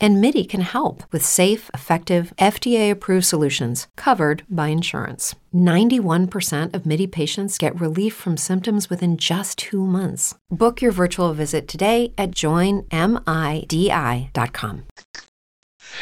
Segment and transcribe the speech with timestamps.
[0.00, 5.34] And MIDI can help with safe, effective, FDA approved solutions covered by insurance.
[5.52, 10.36] 91% of MIDI patients get relief from symptoms within just two months.
[10.50, 12.88] Book your virtual visit today at joinmidi.com.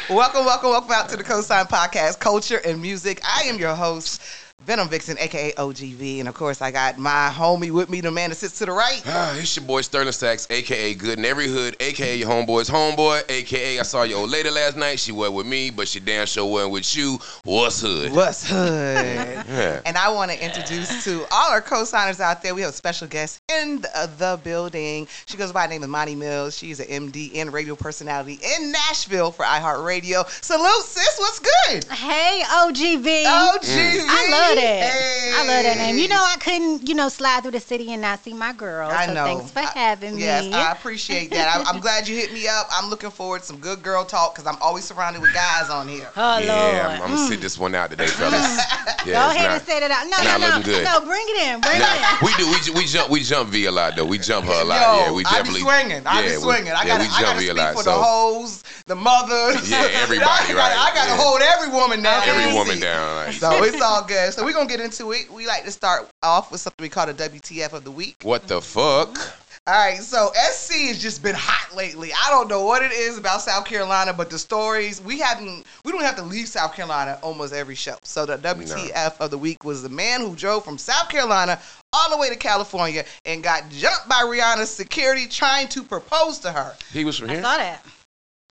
[0.09, 3.19] Welcome, welcome, welcome out to the Cosign Podcast, Culture and Music.
[3.23, 4.21] I am your host,
[4.65, 8.31] Venom Vixen, aka OGV, and of course I got my homie with me, the man
[8.31, 9.01] that sits to the right.
[9.19, 13.29] Ah, it's your boy Sterling Sachs, aka Good in Every Hood, aka your homeboy's homeboy,
[13.29, 14.99] aka I saw your old lady last night.
[14.99, 17.19] She was with me, but she damn sure wasn't with you.
[17.43, 18.11] What's hood?
[18.11, 19.45] What's hood?
[19.47, 19.81] Yeah.
[19.85, 22.53] And I want to introduce to all our co-signers out there.
[22.53, 25.07] We have a special guest in the, the building.
[25.25, 26.57] She goes by the name of Mani Millzz.
[26.57, 30.27] She's an MD and radio personality in Nashville for iHeartRadio.
[30.43, 31.15] Salute, sis.
[31.17, 31.85] What's good?
[31.85, 33.23] Hey, OGV.
[33.23, 34.05] OGV.
[34.07, 34.91] I love that.
[34.91, 35.33] Hey.
[35.35, 35.97] I love that name.
[35.97, 38.89] You know, I couldn't, you know, slide through the city and not see my girl.
[38.89, 39.25] I so know.
[39.25, 40.21] thanks for I- having me.
[40.23, 41.55] Yes, I appreciate that.
[41.55, 42.67] I, I'm glad you hit me up.
[42.75, 45.87] I'm looking forward to some good girl talk because I'm always surrounded with guys on
[45.87, 46.09] here.
[46.15, 46.75] oh, yeah, Lord.
[46.85, 47.27] I'm, I'm gonna mm.
[47.29, 48.57] sit this one out today, fellas.
[49.05, 50.03] Yeah, Go it's ahead not- and say that out.
[50.09, 50.63] No, no, no.
[50.63, 50.83] good.
[50.83, 51.61] No, bring it in.
[51.61, 52.25] Bring Nah, it in.
[52.27, 52.45] we do.
[52.73, 53.09] We, we jump.
[53.09, 54.05] We jump V a lot though.
[54.05, 54.81] We jump her a lot.
[54.81, 55.61] Yo, yeah, we I definitely.
[55.61, 56.03] be swinging.
[56.07, 56.73] I be yeah, we- swinging.
[56.75, 57.73] I yeah, gotta, we I jump gotta V a speak lot.
[57.75, 59.69] for so the hoes, the mothers.
[59.69, 61.23] Yeah, everybody, I gotta, right, I gotta yeah.
[61.23, 62.23] hold every woman down.
[62.27, 63.15] Every woman down.
[63.15, 64.33] Like, So it's all good.
[64.37, 65.31] So we're gonna get into it.
[65.31, 68.17] We like to start off with something we call the WTF of the week.
[68.21, 69.17] what the fuck?
[69.65, 72.11] All right, so SC has just been hot lately.
[72.13, 75.91] I don't know what it is about South Carolina, but the stories we haven't we
[75.91, 77.95] don't have to leave South Carolina almost every show.
[78.03, 81.59] So the WTF of the week was the man who drove from South Carolina
[81.91, 86.51] all the way to California and got jumped by Rihanna's security trying to propose to
[86.51, 86.75] her.
[86.93, 87.39] He was from here.
[87.39, 87.85] I saw that.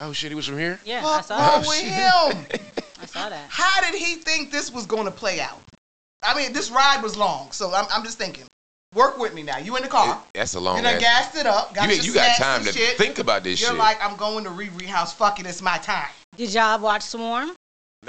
[0.01, 0.81] Oh shit, he was from here.
[0.83, 1.67] Yeah, I saw wrong that.
[1.69, 2.61] with oh, him?
[3.01, 3.45] I saw that.
[3.47, 5.61] How did he think this was going to play out?
[6.23, 8.43] I mean, this ride was long, so I'm, I'm just thinking.
[8.95, 9.57] Work with me now.
[9.57, 10.21] You in the car?
[10.33, 11.01] That's a long You done ass.
[11.01, 11.73] gassed it up.
[11.75, 12.97] Got You, your you got time to shit.
[12.97, 13.67] think about this shit.
[13.67, 13.79] You're shit.
[13.79, 15.13] like, I'm going to Riri House.
[15.13, 16.07] Fuck it, it's my time.
[16.37, 17.51] Did y'all watch Swarm?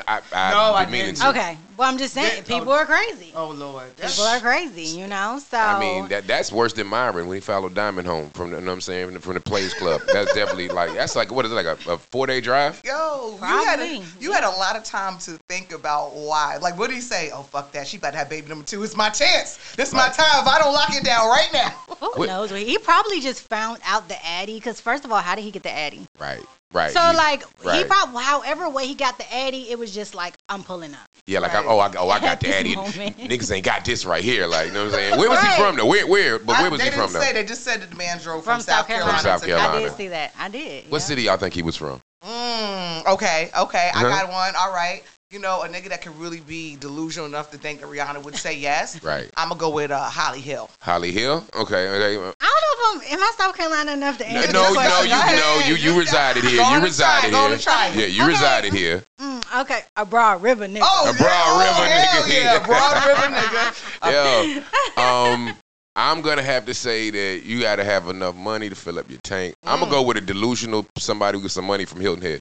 [0.06, 1.19] I, I, No, I been meaning didn't.
[1.19, 1.28] to.
[1.31, 1.59] Okay.
[1.78, 2.77] Well, I'm just saying, Yeah, people oh.
[2.77, 3.31] are crazy.
[3.37, 5.39] Oh, oh Lord, People are crazy, you know?
[5.49, 5.56] So.
[5.56, 8.62] I mean, that that's worse than Myron when he followed Diamond home from the, you
[8.62, 10.00] know what I'm saying, from the, from the Plays Club.
[10.12, 12.81] That's definitely like, that's like, what is it, like a, a four day drive?
[12.84, 16.56] Yo, you had a, Probably, you had a lot of time to think about why.
[16.61, 17.31] Like, what did he say?
[17.33, 18.83] Oh fuck that, she about to have baby number two.
[18.83, 19.59] It's my chance.
[19.77, 20.15] This is my Right.
[20.15, 20.43] time.
[20.43, 21.69] If I don't lock it down right now,
[22.00, 22.50] Who What- knows?
[22.50, 24.55] He probably just found out the Addy.
[24.56, 26.06] Because, first of all, how did he get the Addy?
[26.19, 26.91] Right, right.
[26.93, 30.34] So You- like he probably however way he got the Addy, it was just like
[30.49, 31.00] I'm pulling up.
[31.27, 31.65] yeah, like, Right.
[31.65, 32.75] I, oh, I, oh, I got the this Addy.
[32.75, 34.47] Niggas ain't got this right here.
[34.47, 35.19] Like, you know what I'm saying?
[35.19, 35.53] Where was Right.
[35.55, 35.87] he from though?
[35.87, 37.21] Where, where, but I- where was they he didn't from though?
[37.21, 37.33] say.
[37.33, 39.12] They just said that the man drove from, From South Carolina.
[39.12, 39.73] From South Carolina.
[39.77, 40.33] I did see that.
[40.39, 40.91] I did.
[40.91, 41.07] What yeah.
[41.07, 42.01] city y'all think he was from?
[42.25, 44.09] Mm, okay, okay, I Uh-huh.
[44.09, 44.55] got one.
[44.59, 45.03] All right.
[45.31, 48.34] You know, a nigga that can really be delusional enough to think that Rihanna would
[48.34, 49.03] say yes.
[49.09, 49.31] Right.
[49.37, 50.71] I'm gonna go with uh, Holly Hill.
[50.81, 51.44] Holly Hill?
[51.55, 52.16] Okay, okay.
[52.16, 54.75] I don't know if I'm am I South Carolina enough to answer no, this you
[54.77, 55.05] know, question.
[55.05, 55.39] you Go ahead.
[55.39, 56.56] know, you you You resided here.
[56.62, 58.00] go You resided try, go on here.
[58.00, 58.33] Yeah, you Okay.
[58.33, 59.05] resided here.
[59.21, 60.81] Mm, okay, a Broad River nigga.
[60.83, 62.33] Oh, A Broad yeah, River oh, hell nigga.
[62.43, 63.37] Yeah, Broad River
[64.06, 64.65] nigga.
[64.97, 65.33] Yeah.
[65.33, 65.55] Um,
[65.95, 69.21] I'm gonna have to say that you gotta have enough money to fill up your
[69.21, 69.56] tank.
[69.62, 69.81] I'm Mm.
[69.83, 72.41] gonna go with a delusional somebody with some money from Hilton Head.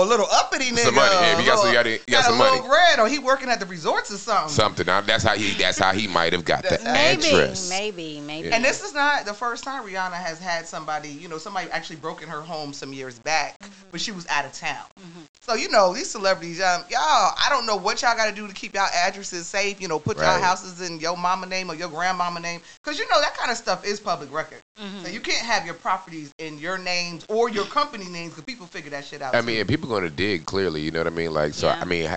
[0.00, 0.78] Ooh, a little uppity nigga.
[0.84, 1.14] Some money.
[1.14, 2.50] Yeah, if you got some- you got- you got some a money.
[2.52, 4.52] little bread, or he working at the resorts or something.
[4.54, 4.86] Something.
[4.86, 5.52] Now, that's how he.
[5.54, 7.68] That's how he might have got the maybe, address.
[7.68, 8.48] maybe, maybe.
[8.48, 8.56] Yeah.
[8.56, 11.96] And this is not the first time Rihanna has had somebody, you know, somebody actually
[11.96, 13.58] broke in her home some years back,
[13.90, 14.84] but she was out of town.
[15.40, 18.46] So, you know, these celebrities, um, y'all, I don't know what y'all got to do
[18.46, 21.74] to keep y'all addresses safe, you know, put y'all houses in your mama name or
[21.74, 24.58] your grandmama name, because, you know, that kind of stuff is public record.
[24.78, 25.04] Mm-hmm.
[25.04, 28.66] So you can't have your properties in your names or your company names because people
[28.66, 29.34] figure that shit out.
[29.34, 29.46] I too.
[29.46, 30.80] mean, people gonna dig clearly.
[30.80, 31.32] You know what I mean?
[31.32, 31.80] Like, so Yeah.
[31.80, 32.16] I mean,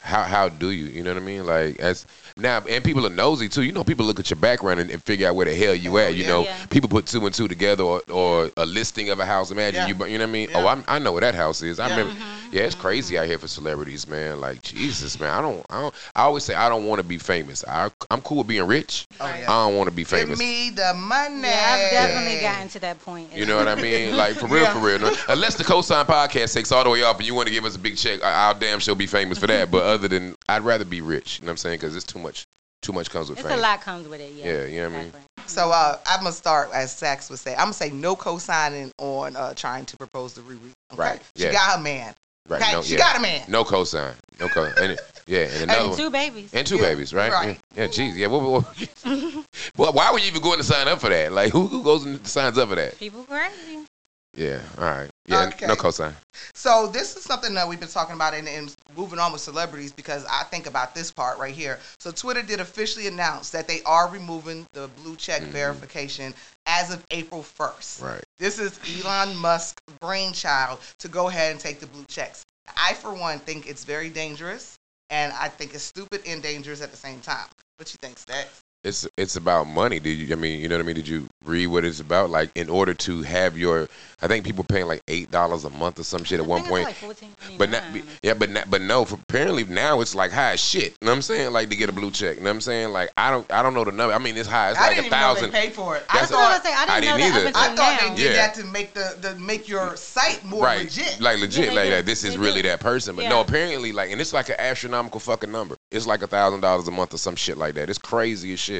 [0.00, 0.86] how how do you?
[0.86, 1.44] You know what I mean?
[1.44, 2.06] Like, as
[2.36, 3.62] now, and people are nosy too.
[3.62, 5.94] You know, people look at your background and, and figure out where the hell you
[5.98, 6.14] oh, at.
[6.14, 6.28] You yeah.
[6.28, 6.66] know, Yeah.
[6.66, 9.50] people put two and two together, or, or a listing of a house.
[9.50, 9.86] Imagine Yeah.
[9.88, 10.48] you, you know what I mean?
[10.50, 10.58] Yeah.
[10.62, 11.78] Oh, I'm, I know where that house is.
[11.80, 11.96] I Yeah.
[11.96, 12.20] remember.
[12.20, 12.38] Mm-hmm.
[12.52, 14.38] Yeah, it's crazy out here for celebrities, man.
[14.40, 15.30] Like Jesus, man.
[15.30, 15.94] I don't, I don't.
[16.14, 17.64] I always say I don't want to be famous.
[17.66, 19.06] I, I'm cool with being rich.
[19.20, 19.44] Oh, yeah.
[19.50, 20.38] I don't want to be Give famous.
[20.38, 21.40] me the money.
[21.48, 23.32] yeah, I've definitely gotten to that point.
[23.34, 24.16] You know what I mean?
[24.22, 24.74] Like for real, Yeah.
[24.74, 24.98] for real.
[24.98, 27.64] No, Unless the cosign podcast takes all the way off and you want to give
[27.64, 29.70] us a big check, I- I'll damn sure be famous for that.
[29.70, 31.38] But other than, I'd rather be rich.
[31.38, 31.78] You know what I'm saying?
[31.80, 32.44] Because it's too much.
[32.80, 33.58] Too much comes with It's fame.
[33.58, 34.32] a lot comes with it.
[34.34, 35.12] Yeah, Yeah, you know what I mean?
[35.46, 37.52] So uh, I'm gonna start as Sax would say.
[37.52, 40.58] I'm gonna say no co-signing on uh, trying to propose to Riri.
[40.92, 40.96] Okay?
[41.00, 41.52] Right, She yeah.
[41.52, 42.14] got her man.
[42.48, 42.60] Right?
[42.60, 42.72] Okay.
[42.72, 42.98] No, she yeah.
[42.98, 43.42] got a man.
[43.48, 44.14] No cosign.
[44.40, 44.64] No co.
[44.64, 45.98] And it, yeah, and another And one.
[45.98, 46.52] two babies.
[46.52, 47.30] And two Yeah, babies, right?
[47.30, 47.58] right.
[47.76, 48.16] Yeah, Jeez.
[48.16, 48.26] yeah.
[48.26, 48.64] What, what,
[49.04, 49.44] what-
[49.76, 51.30] well, why would you even go in to sign up for that?
[51.30, 52.98] Like, who, who goes and signs up for that?
[52.98, 53.86] People crazy.
[54.34, 54.60] Yeah.
[54.78, 55.10] All right.
[55.26, 55.48] Yeah.
[55.48, 55.66] Okay.
[55.66, 56.14] No cosign.
[56.54, 59.92] So this is something that we've been talking about and, and moving on with celebrities
[59.92, 61.78] because I think about this part right here.
[62.00, 65.50] So Twitter did officially announce that they are removing the blue check mm-hmm.
[65.50, 66.34] verification
[66.66, 68.02] as of April 1st.
[68.02, 68.24] Right.
[68.38, 72.42] This is Elon Musk's brainchild to go ahead and take the blue checks.
[72.76, 74.78] I, for one, think it's very dangerous,
[75.10, 77.46] and I think it's stupid and dangerous at the same time.
[77.76, 78.62] What you think, Stacks?
[78.84, 80.00] It's it's about money.
[80.00, 80.32] Did you?
[80.32, 80.96] I mean, you know what I mean?
[80.96, 82.30] Did you read what it's about?
[82.30, 83.88] Like, in order to have your,
[84.20, 86.64] I think people paying like eight dollars a month or some shit at I one
[86.64, 86.86] point.
[86.86, 87.58] Like $14.99.
[87.58, 87.84] But not,
[88.24, 89.04] yeah, but not, but no.
[89.04, 90.96] For apparently now it's like high as shit.
[91.00, 91.52] You know what I'm saying?
[91.52, 92.38] Like to get a blue check.
[92.38, 92.88] You know what I'm saying?
[92.90, 94.14] Like I don't, I don't know the number.
[94.14, 94.70] I mean, it's high.
[94.70, 95.52] It's I like didn't a even know thousand.
[95.52, 96.04] they paid for it.
[96.10, 96.76] I That's That's what I was thought, saying.
[96.76, 97.52] I I didn't, didn't know either.
[97.52, 98.08] that I thought now.
[98.08, 98.32] they did Yeah.
[98.32, 101.20] that to make the, the make your site more right, legit.
[101.20, 101.90] like legit, they like do.
[101.90, 102.06] that.
[102.06, 102.68] This is They really do.
[102.70, 103.14] that person.
[103.14, 103.28] But Yeah.
[103.30, 105.76] no, apparently, like, and it's like an astronomical fucking number.
[105.92, 107.88] It's like a thousand dollars a month or some shit like that.
[107.88, 108.71] It's crazy as shit.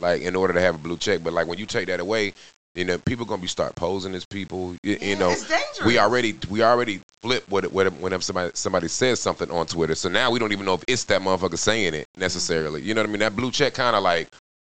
[0.00, 2.32] Like in order to have a blue check, but like when you take that away,
[2.74, 4.76] you know, people gonna be start posing as people.
[4.84, 5.84] You, you know, it's dangerous.
[5.84, 9.96] we already we already flip what what whenever somebody somebody says something on Twitter.
[9.96, 12.20] So now we don't even know if it's that motherfucker saying it mm-hmm.
[12.20, 12.82] necessarily.
[12.82, 13.20] You know what I mean?
[13.20, 14.28] That blue check kind of like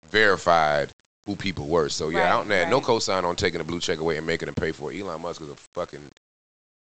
[0.09, 0.91] verified
[1.27, 1.91] who people were.
[1.91, 2.87] So yeah, I don't Right, no right.
[2.87, 5.01] cosign on taking the blue check away and making them pay for it.
[5.01, 6.09] Elon Musk is a fucking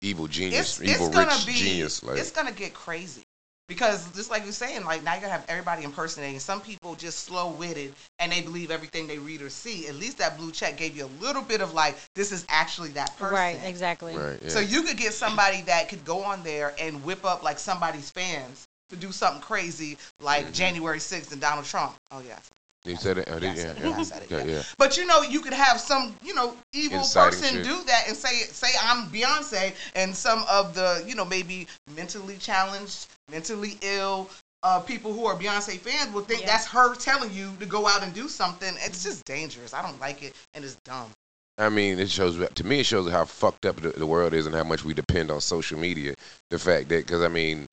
[0.00, 2.02] evil genius, it's, evil it's rich be genius.
[2.02, 3.25] Like it's gonna get crazy
[3.69, 7.20] because just like you're saying like now you're gonna have everybody impersonating some people just
[7.20, 10.97] slow-witted and they believe everything they read or see at least that blue check gave
[10.97, 14.17] you a little bit of like this is actually that person Right, exactly.
[14.17, 14.49] right, yeah.
[14.49, 18.11] so you could get somebody that could go on there and whip up like somebody's
[18.11, 20.53] fans to do something crazy like Mm-hmm.
[20.53, 22.38] January 6th and Donald Trump oh yeah
[22.84, 23.29] you said it.
[23.31, 24.44] Oh, did- Yeah, yeah, yeah, Yeah, I said it, yeah, yeah.
[24.56, 24.62] yeah.
[24.79, 27.64] But you know, you could have some, you know, evil Inciting person shit.
[27.64, 32.37] do that and say, say I'm Beyonce, and some of the, you know, maybe mentally
[32.38, 34.29] challenged, mentally ill.
[34.64, 36.46] Uh, people who are Beyonce fans will think Yeah.
[36.49, 38.73] that's her telling you to go out and do something.
[38.81, 39.75] It's just dangerous.
[39.75, 41.11] I don't like it, and it's dumb.
[41.58, 42.81] I mean, it shows to me.
[42.81, 45.40] It shows how fucked up the, the world is and how much we depend on
[45.40, 46.14] social media.
[46.50, 47.67] The fact that, because I mean,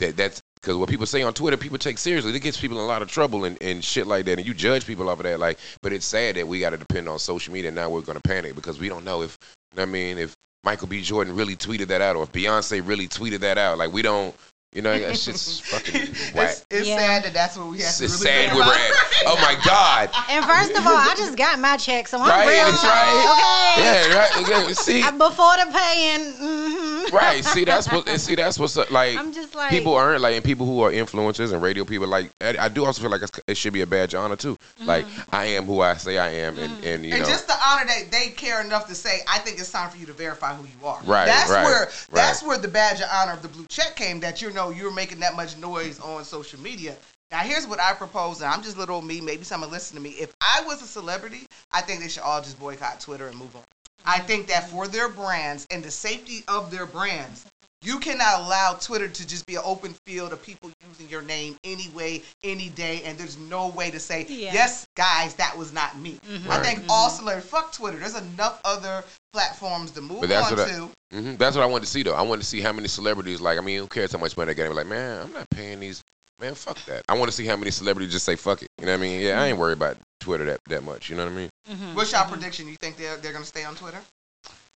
[0.00, 2.34] that that's because what people say on Twitter, people take seriously.
[2.34, 4.38] It gets people in a lot of trouble and, and shit like that.
[4.38, 5.38] And you judge people off of that.
[5.38, 7.70] Like, but it's sad that we got to depend on social media.
[7.70, 9.36] Now we're gonna panic because we don't know if
[9.76, 10.34] I mean if
[10.64, 11.02] Michael B.
[11.02, 13.76] Jordan really tweeted that out or if Beyonce really tweeted that out.
[13.76, 14.34] Like we don't.
[14.72, 16.00] You know, that shit's fucking
[16.34, 16.50] whack.
[16.50, 16.96] it's it's Yeah.
[16.98, 18.90] sad that that's what we have It's, to it's really sad think where we're about.
[18.90, 19.22] at.
[19.26, 20.10] Oh my God.
[20.30, 22.64] And first of all, I just got my check, so I'm Right, real.
[22.72, 23.22] that's right.
[23.30, 23.84] Okay.
[23.84, 24.64] Yeah, right.
[24.66, 27.44] okay, See, Before the paying, hmm right.
[27.44, 28.08] See, that's what.
[28.08, 29.16] and See, that's what's up, like.
[29.16, 32.30] I'm just like people aren't like, and people who are influencers and radio people, like,
[32.40, 34.56] I, I do also feel like it should be a badge of honor too.
[34.56, 34.86] Mm-hmm.
[34.86, 36.86] Like, I am who I say I am, and, mm-hmm.
[36.86, 39.58] and you and know, just the honor that they care enough to say, I think
[39.58, 41.00] it's time for you to verify who you are.
[41.04, 42.08] Right, That's right, where right.
[42.12, 44.20] that's where the badge of honor of the blue check came.
[44.20, 46.96] That you know you're making that much noise on social media.
[47.30, 49.20] Now here's what I propose, and I'm just little me.
[49.20, 50.10] Maybe someone listen to me.
[50.10, 53.56] If I was a celebrity, I think they should all just boycott Twitter and move
[53.56, 53.62] on.
[54.04, 57.46] I think that for their brands and the safety of their brands,
[57.82, 61.56] you cannot allow Twitter to just be an open field of people using your name
[61.64, 64.52] any way, any day, and there's no way to say, Yeah.
[64.54, 66.18] yes, guys, that was not me.
[66.48, 66.64] I Right.
[66.66, 67.98] think all celebrities, fuck Twitter.
[67.98, 69.04] There's enough other
[69.34, 70.90] platforms to move But that's on what I- to.
[71.12, 72.14] hmm that's what I wanted to see though.
[72.14, 74.52] I wanted to see how many celebrities, like, I mean, who cares how much money
[74.52, 74.74] they get?
[74.74, 76.02] Like, man, I'm not paying these.
[76.40, 77.04] Man, fuck that.
[77.08, 78.68] I want to see how many celebrities just say fuck it.
[78.78, 79.20] You know what I mean?
[79.20, 81.08] Yeah, I ain't worried about Twitter that, that much.
[81.08, 81.50] You know what I mean?
[81.70, 81.94] Mm-hmm.
[81.94, 82.66] What's your prediction?
[82.68, 84.00] You think they're, they're going to stay on Twitter?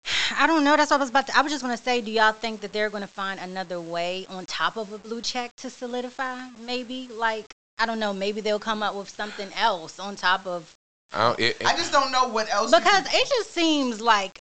[0.39, 0.77] I don't know.
[0.77, 1.37] That's what I was about to.
[1.37, 4.47] I was just gonna say, do y'all think that they're gonna find another way on
[4.47, 6.49] top of a blue check to solidify?
[6.65, 7.47] Maybe like
[7.79, 8.13] I don't know.
[8.13, 10.75] Maybe they'll come up with something else on top of
[11.13, 12.71] I, don't, it, I just don't know what else.
[12.71, 14.39] because could- it just seems like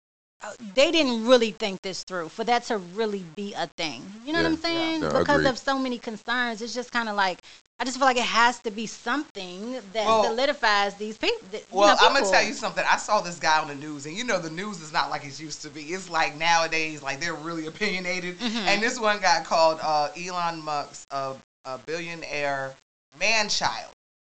[0.76, 4.04] they didn't really think this through for that to really be a thing.
[4.26, 5.02] You know what I'm saying?
[5.02, 5.50] No, because agreed.
[5.50, 7.40] of so many concerns, it's just kind of like
[7.80, 11.48] I just feel like it has to be something that Well- solidifies these people.
[11.52, 12.86] that- you Well, know, I'm gonna tell you something.
[12.88, 15.26] I saw this guy on the news, and you know the news is not like
[15.26, 15.82] it used to be.
[15.94, 18.40] It's like nowadays, like they're really opinionated.
[18.40, 18.58] Mm-hmm.
[18.68, 21.34] And this one guy called uh, Elon Musk a,
[21.66, 22.74] a billionaire
[23.20, 23.92] man child,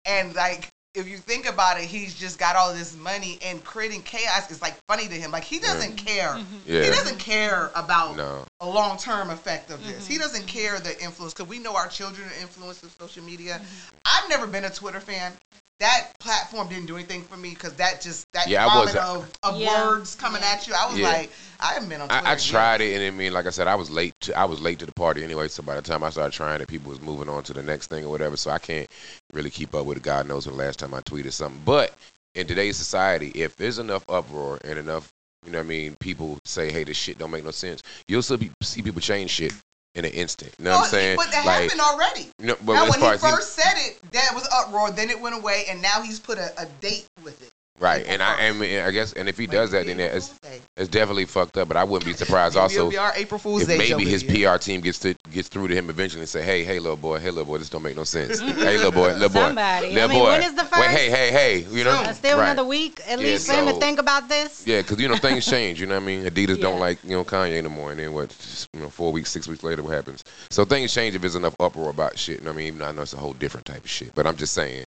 [0.05, 4.01] and like if you think about it, he's just got all this money and creating
[4.01, 5.31] chaos is like funny to him.
[5.31, 6.29] Like he doesn't care.
[6.29, 6.55] Mm-hmm.
[6.65, 6.83] Yeah.
[6.83, 8.45] He doesn't care about No.
[8.59, 10.03] a long term effect of this.
[10.03, 10.13] Mm-hmm.
[10.13, 13.55] He doesn't care the influence because we know our children are influenced with social media.
[13.61, 13.97] Mm-hmm.
[14.05, 15.33] I've never been a Twitter fan.
[15.79, 19.31] That platform didn't do anything for me because that just that Yeah, vomit wasn't- of,
[19.43, 19.87] of Yeah.
[19.87, 20.51] words coming Yeah.
[20.53, 20.73] at you.
[20.73, 21.07] I was Yeah.
[21.09, 22.25] like, I haven't been on Twitter.
[22.25, 22.93] I, I tried years.
[22.93, 24.15] it, and I mean, like I said, I was late.
[24.21, 25.47] To, I was late to the party anyway.
[25.49, 27.87] So by the time I started trying it, people was moving on to the next
[27.91, 28.35] thing or whatever.
[28.37, 28.89] So I can't
[29.33, 30.03] really keep up with it.
[30.03, 31.61] God knows when the last time I tweeted something.
[31.63, 31.93] But
[32.33, 35.09] in today's society, if there's enough uproar and enough,
[35.45, 38.23] you know, what I mean, people say, "Hey, this shit don't make no sense," you'll
[38.23, 39.53] still be, see people change shit
[39.97, 40.53] in an instant.
[40.59, 41.17] You know what I'm saying?
[41.17, 42.27] But that like, happened already.
[42.39, 44.91] you know, but now, when he as he- first said it, that was uproar.
[44.91, 47.51] Then it went away, and now he's put a, a date with it.
[47.79, 48.87] Right, and I, 1st.
[48.87, 50.33] I guess, and if he does that, then it's
[50.75, 51.67] it's definitely fucked up.
[51.67, 54.23] But I wouldn't be surprised also be our April Fool's if Day maybe joke his
[54.23, 54.53] video.
[54.53, 57.19] PR team gets to gets through to him eventually and say, "Hey, hey, little boy,
[57.19, 58.39] hey, little boy, this don't make no sense.
[58.39, 59.99] hey, little boy, little boy, Somebody.
[60.01, 60.79] I mean, boy, when is the first?
[60.81, 62.45] Wait, hey, hey, hey, you know, Uh, still right.
[62.45, 64.65] another week at Yeah, least for him to think about this.
[64.65, 65.79] Yeah, because you know things change.
[65.79, 66.25] You know what I mean?
[66.25, 68.35] Adidas don't like you know Kanye anymore, and then what?
[68.73, 70.23] You know, four weeks, six weeks later, what happens?
[70.49, 72.39] So things change if there's enough uproar about shit.
[72.39, 72.67] You know what I mean?
[72.67, 74.83] Even though I know it's a whole different type of shit, but I'm just saying.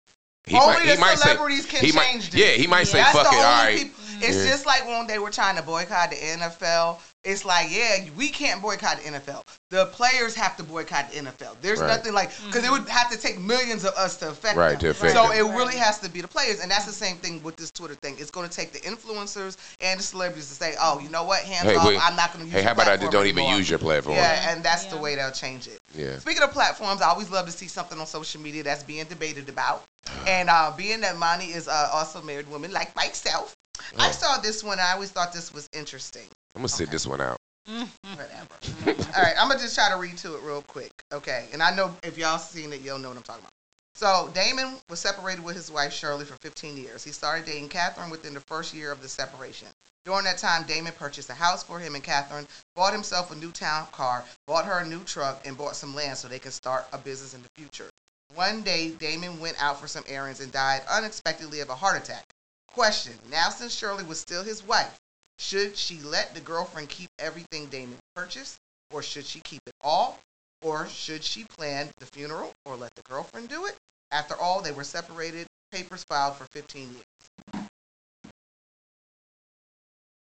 [0.47, 2.41] He Only might, the he might say, celebrities can he might, change this.
[2.41, 4.51] yeah, he might say, "Fuck it, all right." people- It's Yeah.
[4.51, 6.99] just like when they were trying to boycott the NFL.
[7.23, 9.45] It's like, yeah, we can't boycott the NFL.
[9.69, 11.55] The players have to boycott the NFL.
[11.61, 11.89] There's Right.
[11.89, 14.81] nothing like because it would have to take millions of us to affect Right, them.
[14.81, 15.33] to affect so them.
[15.33, 17.95] it really has to be the players, and that's the same thing with this Twitter
[17.97, 18.17] thing.
[18.19, 21.41] It's going to take the influencers and the celebrities to say, oh, you know what,
[21.43, 21.87] hands Hey, off.
[21.87, 22.01] wait.
[22.03, 22.55] I'm not going to use.
[22.55, 24.17] Hey, how about I just don't even use your platform?
[24.17, 25.79] Yeah, and that's the way they'll change it.
[25.95, 26.19] Yeah.
[26.21, 29.49] Speaking of platforms, I always love to see something on social media that's being debated
[29.51, 29.85] about.
[30.27, 33.55] And uh, being that Mani is uh, also married woman like myself,
[33.99, 34.13] I Oh.
[34.13, 34.79] saw this one.
[34.81, 36.27] I always thought this was interesting.
[36.55, 37.37] I'm gonna sit this one out.
[37.67, 39.07] Whatever.
[39.17, 40.91] All right, I'm gonna just try to read to it real quick.
[41.13, 43.53] Okay, and I know if y'all seen it, you'll know what I'm talking about.
[43.95, 47.05] So Damon was separated with his wife Shirley for 15 years.
[47.05, 49.69] He started dating Catherine within the first year of the separation.
[50.07, 53.51] During that time, Damon purchased a house for him and Catherine, bought himself a new
[53.51, 56.87] town car, bought her a new truck, and bought some land so they could start
[56.93, 57.91] a business in the future.
[58.35, 62.25] One day, Damon went out for some errands and died unexpectedly of a heart attack.
[62.73, 64.99] Question: Now, since Shirley was still his wife,
[65.39, 68.59] should she let the girlfriend keep everything Damon purchased,
[68.93, 70.19] or should she keep it all?
[70.63, 73.77] Or should she plan the funeral or let the girlfriend do it?
[74.13, 77.65] After all, they were separated, papers filed for 15 years.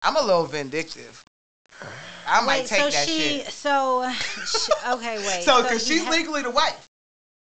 [0.02, 1.24] I'm a little vindictive.
[2.28, 3.48] I might wait, take so that she, shit.
[3.52, 4.12] so
[4.46, 5.44] she, okay, wait.
[5.44, 6.87] So, because he she's legally the wife.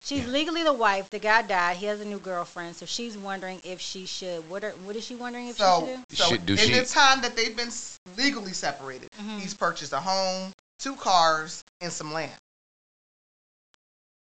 [0.02, 1.10] She's legally the wife.
[1.10, 1.76] The guy died.
[1.76, 4.48] He has a new girlfriend, so she's wondering if she should.
[4.48, 6.16] What are, what is she wondering if So, she should do?
[6.16, 7.72] so Should- do in she- the time that they've been
[8.16, 9.40] legally separated, Mhm.
[9.40, 12.32] he's purchased a home, two cars, and some land.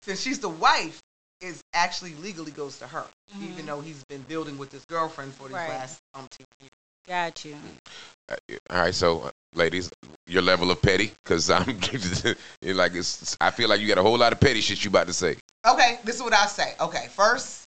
[0.02, 1.00] Since she's the wife,
[1.40, 3.06] it actually legally goes to her,
[3.36, 3.50] Mhm.
[3.52, 5.68] even though he's been building with his girlfriend for these Right.
[5.68, 6.72] last umpteen years.
[7.06, 7.56] Got you.
[8.28, 8.36] Uh,
[8.70, 9.88] All right, so uh, ladies,
[10.26, 11.64] your level of petty, because I'm
[12.60, 13.36] like it's.
[13.40, 15.36] I feel like you got a whole lot of petty shit you about to say.
[15.66, 16.74] Okay, this is what I say.
[16.80, 17.64] Okay, first,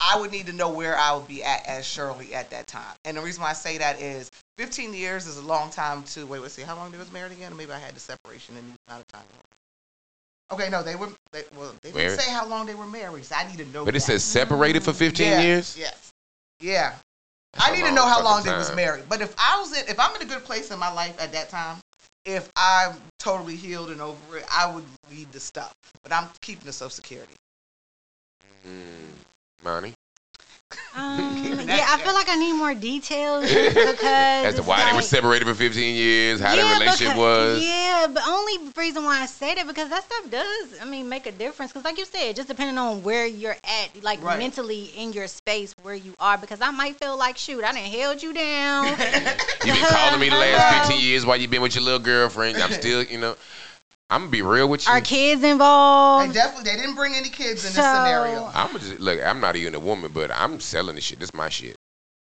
[0.00, 2.94] I would need to know where I would be at as Shirley at that time.
[3.04, 6.26] And the reason why I say that is 15 years is a long time to
[6.26, 6.40] wait.
[6.40, 7.52] Let's see, how long they was married again?
[7.52, 9.24] Or maybe I had the separation and not a time.
[10.52, 11.08] Okay, no, they were.
[11.32, 12.20] They, well, they didn't Married?
[12.20, 13.24] say how long they were married.
[13.24, 13.84] So I need to know.
[13.86, 14.04] But it that.
[14.04, 15.78] says separated for 15 Yes, years.
[15.78, 16.12] Yes.
[16.60, 16.94] Yeah.
[17.54, 18.76] That's I a need to long know how fucking long they was time.
[18.76, 19.04] married.
[19.08, 21.32] But if I was in, if I'm in a good place in my life at
[21.32, 21.78] that time,
[22.24, 25.72] if I'm totally healed and over it, I would leave the stuff.
[26.02, 27.34] But I'm keeping the Social Security.
[28.66, 29.10] Mm,
[29.64, 29.94] Mani,
[30.94, 34.94] Um, yeah, I feel like I need more details because as to it's why they
[34.96, 37.64] were separated for 15 years, how their Yeah, relationship because- was.
[37.64, 41.26] Yeah, but only reason why I say that because that stuff does, I mean, make
[41.26, 41.72] a difference.
[41.72, 44.38] Because like you said, just depending on where you're at, like Right.
[44.38, 46.36] mentally in your space where you are.
[46.38, 48.86] Because I might feel like, shoot, I didn't held you down.
[49.64, 52.58] You been calling me the last 15 years while you been with your little girlfriend.
[52.58, 53.36] I'm still, you know,
[54.12, 54.92] I'm gonna be real with you.
[54.92, 56.34] Are kids They involved?
[56.34, 58.50] definitely they didn't bring any kids in this So- scenario.
[58.54, 59.18] I'm just look.
[59.24, 61.18] I'm not even a woman, but I'm selling this shit.
[61.18, 61.76] This is my shit.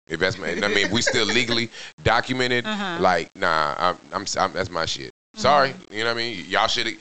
[0.07, 1.69] If that's my, I mean, if we still legally
[2.03, 2.65] documented.
[2.65, 2.97] Uh-huh.
[2.99, 5.11] Like, nah, I'm, I'm, I'm that's my shit.
[5.33, 6.45] Sorry, you know what I mean.
[6.49, 6.95] Y'all should have,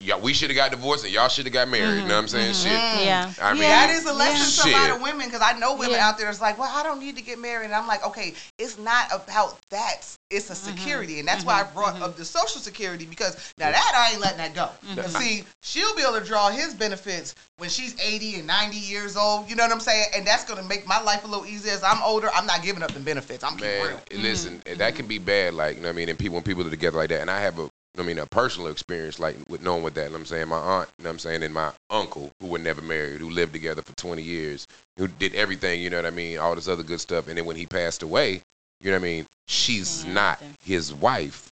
[0.00, 2.00] y'all, we should have got divorced and y'all should have got married.
[2.02, 2.54] You know what I'm saying?
[2.54, 2.72] Shit.
[2.72, 3.32] Yeah.
[3.40, 5.92] I mean, That is a lesson to a lot of women because I know women
[5.92, 6.08] Yeah.
[6.08, 7.66] out there is like, well, I don't need to get married.
[7.66, 10.02] And I'm like, okay, it's not about that.
[10.28, 10.76] It's a mm-hmm.
[10.76, 11.18] security.
[11.20, 11.74] And that's why I mm-hmm.
[11.74, 12.18] brought up mm-hmm.
[12.18, 14.70] the social security because now that I ain't letting that go.
[15.00, 19.16] And see, she'll be able to draw his benefits when she's 80 and 90 years
[19.16, 19.48] old.
[19.48, 20.06] You know what I'm saying?
[20.16, 21.72] And that's going to make my life a little easier.
[21.72, 23.44] As I'm older, I'm not giving up the benefits.
[23.44, 24.20] I'm keeping Man, real.
[24.20, 25.54] listen, that can be bad.
[25.54, 26.08] Like, you know what I mean?
[26.08, 27.68] And people, when people are together like that, and I have a,
[27.98, 30.02] I mean, a personal experience, like, with knowing with that.
[30.02, 30.48] You know what I'm saying?
[30.48, 31.42] My aunt, you know what I'm saying?
[31.44, 34.66] And my uncle, who were never married, who lived together for 20 years,
[34.98, 36.38] who did everything, you know what I mean?
[36.38, 37.28] All this other good stuff.
[37.28, 38.42] And then when he passed away,
[38.80, 39.26] you know what I mean?
[39.46, 41.50] She's Yeah, not his wife,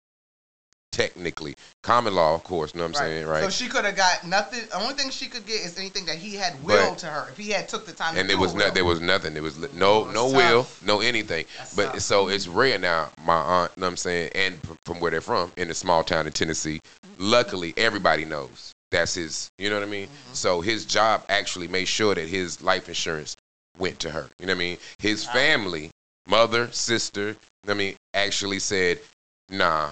[0.92, 1.54] technically.
[1.82, 3.26] Common law, of course, you know what I'm saying?
[3.26, 3.42] Right.
[3.44, 4.60] So she could have got nothing.
[4.68, 7.28] The only thing she could get is anything that he had willed to her.
[7.30, 9.00] If he had took the time and to there do was a no, there was
[9.00, 9.34] nothing.
[9.34, 11.44] There was no Oh, no it's will, no anything.
[11.58, 12.00] That's but tough.
[12.00, 13.10] so it's rare now.
[13.24, 16.02] My aunt, you know what I'm saying, and from where they're from, in a small
[16.04, 16.80] town in Tennessee,
[17.18, 19.50] luckily everybody knows that's his.
[19.58, 20.06] You know what I mean?
[20.06, 20.34] Mm-hmm.
[20.34, 23.36] So his job actually made sure that his life insurance
[23.76, 24.28] went to her.
[24.38, 24.78] You know what I mean?
[24.98, 25.90] His family,
[26.26, 28.98] mother, sister, you know what I mean, actually said,
[29.50, 29.90] "Nah,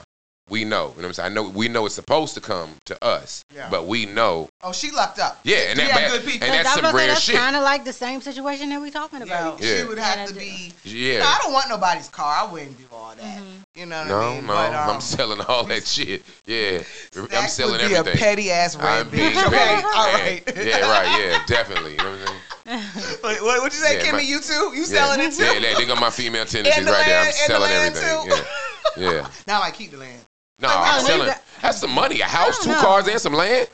[0.48, 0.88] we know.
[0.96, 1.30] You know what I'm saying?
[1.32, 3.68] I know we know it's supposed to come to us, Yeah.
[3.70, 4.48] but we know.
[4.62, 5.38] Oh, she lucked up.
[5.44, 6.46] Yeah, and She that- had but- good people.
[6.48, 7.36] and that's some about to say, rare that's shit.
[7.36, 9.60] kind of like the same situation that we talking yeah, about.
[9.60, 9.84] she Yeah.
[9.84, 10.72] would have to be.
[10.84, 11.20] Yeah.
[11.20, 12.34] No, I don't want nobody's car.
[12.46, 13.24] I wouldn't do all that.
[13.24, 13.50] Mm-hmm.
[13.76, 14.46] You know what No, I mean?
[14.46, 16.22] no, But, um, I'm selling all that shit.
[16.44, 16.82] Yeah,
[17.16, 18.20] I'm that selling would be everything.
[18.20, 19.46] a petty ass red I'm bitch.
[19.46, 19.84] Okay, petty.
[19.84, 20.12] all Yeah.
[20.14, 20.42] right.
[20.56, 21.20] Yeah, right.
[21.30, 21.92] Yeah, definitely.
[21.92, 22.38] You know what I'm saying?
[23.23, 24.12] What, what, what you say, Yeah, Kimmy?
[24.14, 24.73] my- you too?
[24.75, 24.85] You Yeah.
[24.85, 25.45] selling it too?
[25.45, 27.19] Yeah, they, they got my female tendencies the right there.
[27.21, 29.04] I'm land- and the selling land, everything.
[29.04, 29.28] Yeah, yeah.
[29.47, 30.21] Now I keep the land.
[30.61, 31.26] No, I'm selling.
[31.26, 32.21] got- That's some money.
[32.21, 32.81] A house, two know.
[32.81, 33.69] cars, and some land.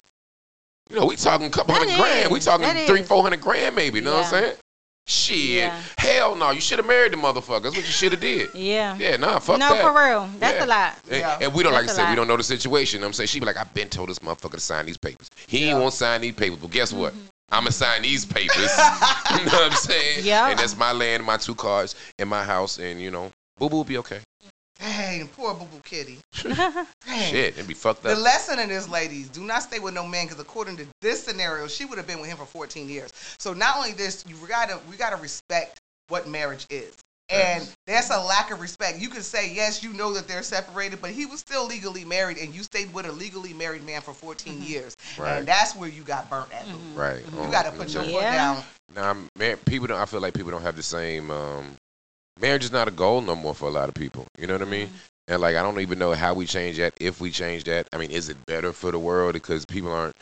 [0.90, 2.30] You know, we talking a couple That hundred grand.
[2.32, 3.08] We talking that three, is.
[3.08, 3.98] four hundred grand, maybe.
[3.98, 4.54] You know what I'm saying?
[5.06, 5.38] Shit.
[5.38, 5.82] Yeah.
[5.98, 6.50] Hell no.
[6.50, 7.62] You should have married the motherfucker.
[7.64, 8.48] That's what you should have did.
[8.54, 8.96] Yeah.
[8.98, 9.82] Yeah, nah, fuck no, that.
[9.82, 10.30] No, for real.
[10.38, 10.64] That's Yeah.
[10.64, 10.94] a lot.
[11.10, 11.38] And, Yeah.
[11.42, 12.98] and we don't, like I That's said, we don't know the situation.
[12.98, 13.28] You know what I'm saying?
[13.28, 15.30] She be like, I've been told this motherfucker to sign these papers.
[15.46, 15.72] He Yeah.
[15.72, 16.58] ain't won't sign these papers.
[16.58, 17.12] But guess what?
[17.14, 17.20] Mm-hmm.
[17.22, 18.56] I'm going to sign these papers.
[19.38, 20.20] you know what I'm saying?
[20.24, 20.50] Yeah.
[20.50, 22.78] And that's my land, my two cars, and my house.
[22.78, 24.20] And, you know, boo boo be okay.
[24.78, 26.18] Dang, poor boo boo kitty.
[26.44, 26.86] Dang.
[27.30, 28.14] Shit, it'd be fucked up.
[28.14, 31.24] The lesson in this, ladies, do not stay with no man because according to this
[31.24, 33.12] scenario, she would have been with him for 14 years.
[33.38, 36.94] So not only this, you gotta we gotta respect what marriage is.
[37.30, 38.98] And that's a lack of respect.
[38.98, 42.38] You can say yes, you know that they're separated, but he was still legally married,
[42.38, 45.36] and you stayed with a legally married man for 14 years, Right.
[45.38, 46.64] and that's where you got burnt at.
[46.64, 46.78] boo.
[46.94, 47.22] Right.
[47.26, 48.62] You got to put your foot down.
[48.94, 50.00] Now, man, people don't.
[50.00, 51.30] I feel like people don't have the same.
[51.30, 51.76] Um,
[52.40, 54.26] marriage is not a goal no more for a lot of people.
[54.38, 54.86] You know what I mean?
[54.86, 54.96] Mm-hmm.
[55.28, 56.94] And like, I don't even know how we change that.
[56.98, 60.16] If we change that, I mean, is it better for the world because people aren't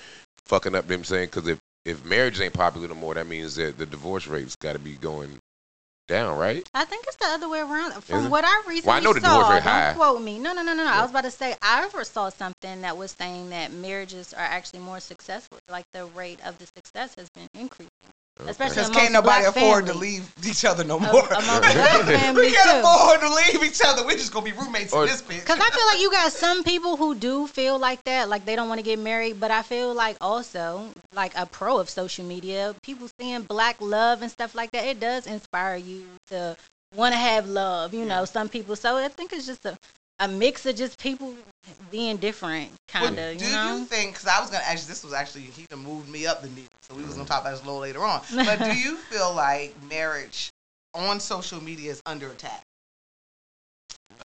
[0.46, 0.88] fucking up?
[0.88, 4.26] Them saying because if if marriage ain't popular no more, that means that the divorce
[4.26, 5.38] rate's got to be going
[6.06, 6.68] down, right?
[6.74, 7.92] I think it's the other way around.
[8.04, 9.92] From what I recently Well, I know the saw, don't high.
[9.94, 10.38] quote me.
[10.38, 10.90] No, no, no, no, no.
[10.90, 10.98] Yeah.
[10.98, 14.40] I was about to say I ever saw something that was saying that marriages are
[14.40, 15.58] actually more successful.
[15.68, 17.90] Like the rate of the success has been increasing.
[18.46, 21.26] Especially Because can't nobody black afford to leave each other no more.
[21.26, 21.68] amongst
[22.06, 22.88] we can't too.
[22.88, 24.04] afford to leave each other.
[24.04, 25.40] We're just gonna be roommates Or- in this bitch.
[25.40, 28.54] Because I feel like you got some people who do feel like that, like they
[28.56, 29.40] don't want to get married.
[29.40, 34.22] But I feel like also, like a pro of social media, people seeing black love
[34.22, 36.56] and stuff like that, it does inspire you to
[36.94, 37.94] want to have love.
[37.94, 38.76] You know, some people.
[38.76, 39.78] So I think it's just a,
[40.18, 41.34] a mix of just people
[41.90, 43.38] being different, kind Well, of.
[43.38, 43.76] do You know.
[43.78, 44.12] you think?
[44.14, 46.68] Because I was gonna actually, this was actually he done moved me up the needle,
[46.82, 48.22] so we was gonna talk about this a little later on.
[48.34, 50.50] But do you feel like marriage
[50.94, 52.62] on social media is under attack?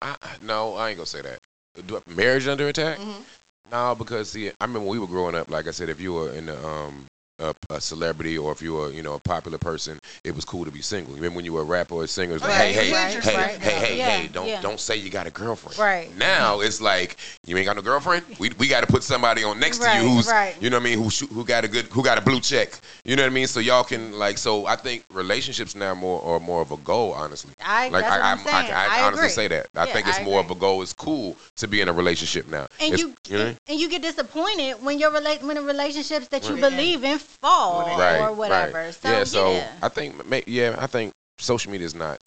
[0.01, 1.39] I, I- no, I ain't gonna say that.
[1.87, 2.97] Do I- marriage under attack?
[2.99, 3.23] Mhm.
[3.71, 5.49] No, because see, I remember when we were growing up.
[5.49, 7.05] Like I said, if you were in the um
[7.41, 10.65] a, a celebrity or if you were you know a popular person, it was cool
[10.65, 11.15] to be single.
[11.17, 13.23] Even when you were a rapper or a singer, it's like, Right, hey, hey, right,
[13.23, 13.57] hey, right.
[13.59, 14.61] hey, hey, Yeah, hey, don't yeah.
[14.61, 15.77] don't say you got a girlfriend.
[15.77, 16.15] Right.
[16.17, 18.25] Now it's like you ain't got no girlfriend.
[18.39, 20.55] We, we got to put somebody on next to you who's right.
[20.61, 22.79] you know what I mean who who got a good who got a blue check.
[23.03, 23.47] You know what I mean.
[23.47, 27.13] So y'all can like so I think relationships now more are more of a goal.
[27.13, 27.51] Honestly.
[27.63, 28.37] I, Like I, I.
[28.45, 29.67] I, I honestly say that.
[29.75, 30.81] I Yeah, think it's more of a goal.
[30.81, 32.67] It's cool to be in a relationship now.
[32.79, 33.55] And It's- you, you know?
[33.67, 37.85] and you get disappointed when your rela- when the relationships that you believe in fall
[37.97, 38.77] right, or whatever.
[38.77, 38.93] Right.
[38.93, 39.71] So yeah, so yeah.
[39.81, 40.15] I think
[40.47, 42.19] yeah, I think social media is not.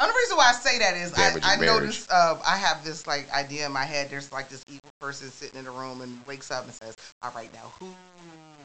[0.00, 1.82] Only reason why I say that is I, I marriage.
[1.82, 4.10] notice uh, I have this like idea in my head.
[4.10, 7.32] There's like this evil person sitting in the room and wakes up and says, "All
[7.34, 7.86] right, now who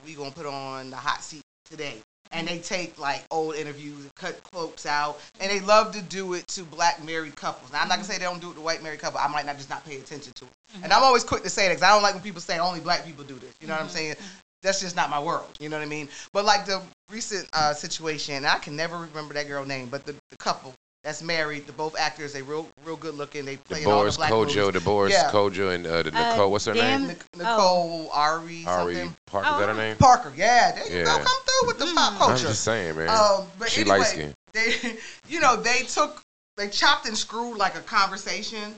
[0.05, 1.97] we gonna put on the hot seat today?"
[2.32, 6.34] And they take like old interviews and cut quotes out, and they love to do
[6.34, 7.71] it to black married couples.
[7.71, 9.19] Now I'm not gonna say they don't do it to white married couple.
[9.19, 10.51] I might not just not pay attention to it.
[10.84, 12.79] And I'm always quick to say that because I don't like when people say only
[12.79, 13.53] black people do this.
[13.62, 14.15] You know what I'm saying?
[14.62, 15.48] That's just not my world.
[15.60, 16.10] You know what I mean?
[16.34, 20.13] But like the recent uh, situation, I can never remember that girl name, but the,
[20.30, 23.45] the couple that's married, the both actors, they real real good looking.
[23.45, 24.74] They play in all the Boris black Kodjoe, movies.
[24.74, 25.32] the Boris Yeah.
[25.32, 26.52] Kodjoe, and uh, the Uh, Nicole.
[26.52, 27.08] what's her damn- name?
[27.10, 29.15] Nic- Nicole Ari Ari something.
[29.28, 29.48] Parker.
[29.50, 29.78] Is that her Oh.
[29.78, 29.95] name?
[29.95, 31.13] Parker, yeah, there you go.
[31.17, 32.15] Come through with the pop Mm.
[32.15, 32.48] I'm culture.
[32.48, 33.08] just saying, man.
[33.10, 34.34] Um, but she anyway, light skinned.
[34.52, 34.98] they,
[35.30, 36.22] you know, they took,
[36.58, 38.76] they chopped and screwed like a conversation,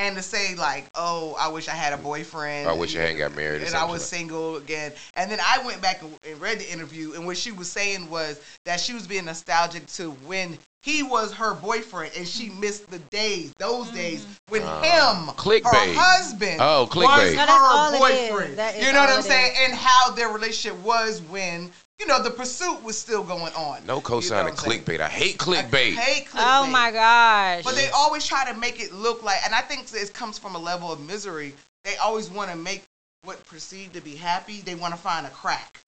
[0.00, 2.68] and to say like, oh, I wish I had a boyfriend.
[2.68, 4.92] I wish I hadn't got married And I was like- single again.
[5.14, 8.08] And then I went back and, and read the interview, and what she was saying
[8.08, 12.90] was that she was being nostalgic to when he was her boyfriend, and she missed
[12.90, 15.64] the days, those days when Uh, him, clickbait.
[15.64, 17.34] her husband, Oh, was clickbait.
[17.36, 18.30] No, her it is.
[18.30, 18.82] boyfriend.
[18.82, 19.52] You know what I'm saying?
[19.52, 19.58] is.
[19.64, 23.84] And how their relationship was when you know the pursuit was still going on.
[23.86, 24.82] No You know co-sign what of I'm saying?
[24.84, 25.00] clickbait.
[25.00, 26.26] I hate clickbait.
[26.34, 27.62] Oh my gosh.
[27.62, 30.54] But they always try to make it look like, and I think it comes from
[30.54, 31.52] a level of misery.
[31.84, 32.82] They always want to make
[33.22, 34.62] what perceived to be happy.
[34.62, 35.80] They want to find a crack.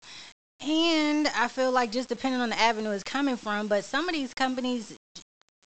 [0.60, 4.14] And I feel like just depending on the avenue it's coming from, but some of
[4.14, 4.94] these companies,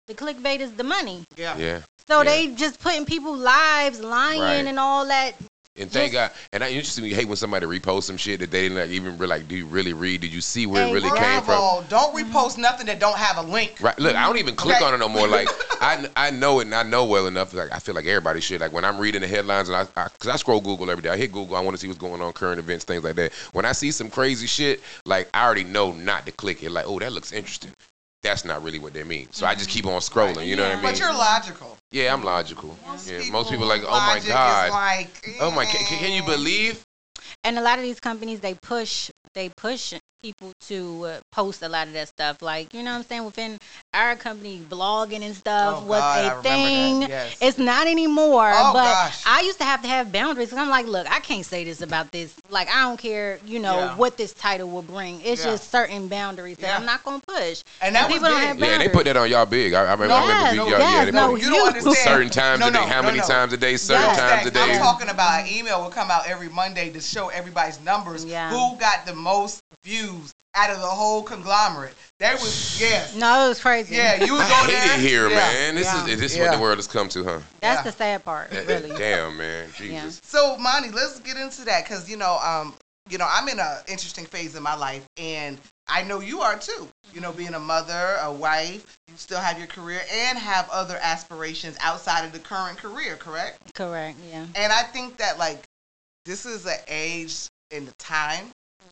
[0.07, 1.23] the clickbait is the money.
[1.35, 1.57] Yeah.
[1.57, 1.81] Yeah.
[2.07, 2.23] So Yeah.
[2.29, 4.65] they just putting people lives lying Right.
[4.67, 5.33] and all that
[5.77, 6.39] And thank Just- God.
[6.53, 9.27] And I interestingly hate when somebody reposts some shit that they didn't like, even really
[9.27, 9.47] like.
[9.49, 10.21] Do you really read?
[10.21, 11.83] Did you see where it really Hey, came from?
[11.89, 13.75] Don't repost nothing that don't have a link.
[13.81, 13.97] Right.
[13.99, 14.85] Look, I don't even click Okay.
[14.85, 15.27] on it no more.
[15.27, 15.49] Like
[15.81, 17.53] I, I know it and I know well enough.
[17.53, 18.61] Like I feel like everybody should.
[18.61, 21.09] Like when I'm reading the headlines and I, I cause I scroll Google every day.
[21.09, 21.57] I hit Google.
[21.57, 23.33] I want to see what's going on, current events, things like that.
[23.51, 26.71] When I see some crazy shit, like I already know not to click it.
[26.71, 27.71] Like oh, that looks interesting.
[28.25, 29.27] That's not really what they mean.
[29.31, 29.75] So I just mm-hmm.
[29.75, 30.47] keep on scrolling.
[30.47, 30.83] You know what I mean?
[30.83, 31.77] But you're logical.
[31.91, 32.77] yeah, I'm logical.
[32.87, 36.23] Most yeah, most people are like, oh my god, like, oh my, can, can you
[36.23, 36.83] believe?
[37.45, 39.93] and a lot of these companies they push they push
[40.25, 43.23] people to uh, post a lot of that stuff like you know what i'm saying
[43.23, 43.59] within
[43.93, 47.37] our company blogging and stuff Oh, was God, I a thing Yes.
[47.39, 49.21] it's not anymore Oh, but gosh.
[49.27, 50.51] i used to have to have boundaries.
[50.51, 53.77] i'm like look i can't say this about this like i don't care you know
[53.77, 53.95] Yeah.
[53.97, 55.51] what this title will bring it's Yeah.
[55.51, 56.77] just certain boundaries that Yeah.
[56.77, 58.47] i'm not going to push And that was people don't big.
[58.47, 59.73] have Yeah, they put that on y'all big.
[59.73, 60.13] I, I remember.
[60.15, 61.97] I remember Yes, y'all, yes, yeah, no, you don't understand.
[61.97, 62.79] certain times No, a day.
[62.79, 63.25] no, How no, many no.
[63.27, 63.77] times a day?
[63.77, 64.17] Certain Yes.
[64.17, 67.27] times a Fact, I'm talking about an email will come out every Monday to show
[67.29, 68.23] everybody's numbers.
[68.25, 68.49] Yeah.
[68.49, 70.14] Who got the most views
[70.55, 71.93] out of the whole conglomerate?
[72.19, 73.15] That was yes.
[73.15, 74.93] no it was crazy Yeah, you was I on hate there.
[74.95, 75.75] it here, Yeah, man.
[75.75, 76.49] This yeah, is this is yeah.
[76.49, 77.39] what the world has come to, huh?
[77.61, 77.91] that's Yeah.
[77.91, 79.69] the sad part really Damn, man.
[79.75, 80.21] Jesus.
[80.23, 82.73] So, Mani, let's get into that because you know, um,
[83.09, 86.57] you know, I'm in an interesting phase in my life, and I know you are
[86.57, 86.87] too.
[87.13, 90.97] You know, being a mother, a wife, you still have your career and have other
[91.01, 93.73] aspirations outside of the current career, correct?
[93.75, 95.63] correct yeah And I think that like
[96.25, 98.45] this is an age and the time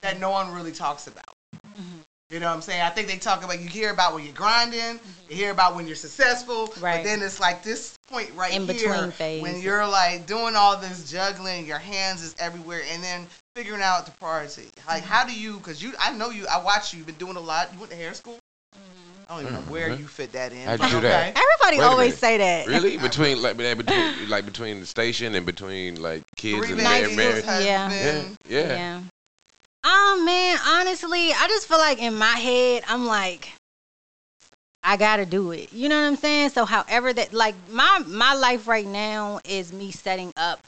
[0.04, 1.26] that no one really talks about.
[1.56, 1.82] Mm-hmm.
[2.30, 2.82] You know what I'm saying?
[2.82, 5.86] I think they talk about you hear about when you're grinding, you hear about when
[5.88, 6.74] you're successful, right.
[6.82, 7.04] but Mm-hmm.
[7.06, 9.42] Then it's like this point right In here between phase.
[9.44, 14.06] when you're like doing all this juggling, your hands is everywhere, and then figuring out
[14.06, 14.63] the priority.
[14.88, 15.12] Like, Mm-hmm.
[15.13, 15.58] how do you?
[15.58, 16.48] Because you, I know you.
[16.48, 16.98] I watch you.
[16.98, 17.72] You've been doing a lot.
[17.74, 18.39] You went to hair school.
[19.30, 20.00] I don't even know where Mhm.
[20.00, 20.60] you fit that in.
[20.68, 21.38] How'd but you do that?
[21.38, 22.98] everybody Wait always say that Really?
[23.10, 27.16] Between like between between- like between the station and between like kids Three and their
[27.16, 27.46] marriage.
[27.46, 27.89] Yeah.
[27.89, 28.68] Yeah, yeah.
[28.76, 29.02] Yeah.
[29.84, 33.52] Um, man, honestly, I just feel like in my head, I'm like,
[34.82, 35.72] I gotta do it.
[35.74, 36.50] You know what I'm saying?
[36.50, 40.60] So, however that, like, my my life right now is me setting up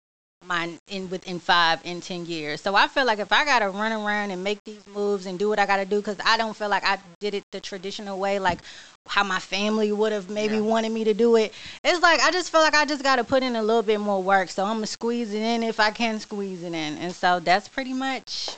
[0.46, 2.62] mine in within five and ten years.
[2.62, 5.50] So I feel like if I gotta run around and make these moves and do
[5.50, 8.40] what I gotta do, because I don't feel like I did it the traditional way,
[8.40, 8.60] like
[9.08, 10.62] how my family would have maybe Yeah.
[10.62, 11.54] wanted me to do it.
[11.84, 14.22] It's like I just feel like I just gotta put in a little bit more
[14.22, 14.50] work.
[14.50, 17.68] So I'm gonna squeeze it in if I can squeeze it in, and so that's
[17.68, 18.58] pretty much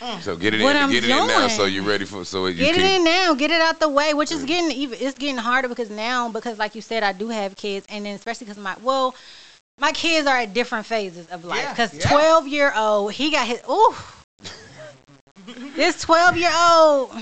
[0.00, 0.20] Mm.
[0.22, 2.46] So get it What in, I'm get it in now, so you're ready for so
[2.46, 2.84] you get can.
[2.84, 4.46] it in now, get it out the way, which is mm.
[4.46, 7.86] getting even it's getting harder because now because like you said, I do have kids,
[7.90, 9.14] and then especially because my well,
[9.78, 11.60] my kids are at different phases of life.
[11.62, 12.08] Yeah, Because yeah.
[12.08, 13.94] twelve year old, he got his ooh.
[15.76, 17.12] This twelve year old,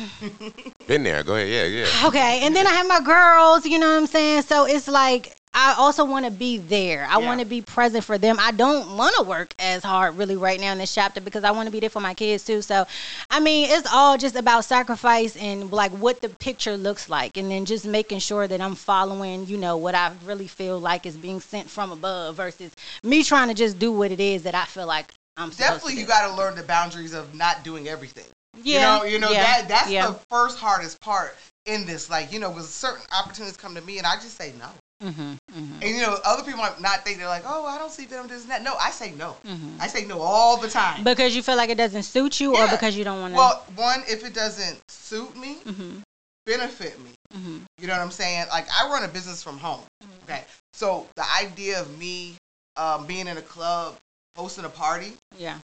[0.87, 1.23] Been there.
[1.23, 1.49] Go ahead.
[1.49, 2.07] Yeah, yeah.
[2.09, 3.67] okay, and then I have my girls.
[3.67, 4.43] You know what I'm saying?
[4.43, 7.07] So it's like I also want to be there.
[7.11, 7.27] I Yeah.
[7.27, 8.37] want to be present for them.
[8.38, 11.51] I don't want to work as hard really right now in this chapter because I
[11.51, 12.62] want to be there for my kids too.
[12.62, 12.87] So,
[13.31, 17.51] I mean, it's all just about sacrifice and like what the picture looks like, and
[17.51, 21.17] then just making sure that I'm following, you know, what I really feel like is
[21.17, 24.64] being sent from above versus me trying to just do what it is that I
[24.64, 28.24] feel like I'm Definitely, you got to learn the boundaries of not doing everything.
[28.64, 30.09] Yeah, You know, you know yeah, that that's yeah.
[30.09, 32.11] the first hardest part in this.
[32.11, 34.66] Like, you know, because certain opportunities come to me, and I just say no.
[35.09, 37.92] hmm hmm And you know, other people might not think they're like, oh, I don't
[37.92, 38.62] see them this and that.
[38.64, 39.37] No, I say no.
[39.46, 41.05] hmm I say no all the time.
[41.05, 43.38] Because you feel like it doesn't suit you, or because you don't want to.
[43.38, 45.98] well, one, if it doesn't suit me, hmm
[46.46, 47.11] benefit me.
[47.33, 48.46] hmm You know what I'm saying?
[48.51, 49.83] Like, I run a business from home.
[50.24, 52.35] Okay, so the idea of me
[52.77, 53.96] um, being in a club,
[54.38, 55.59] hosting a party, Yeah,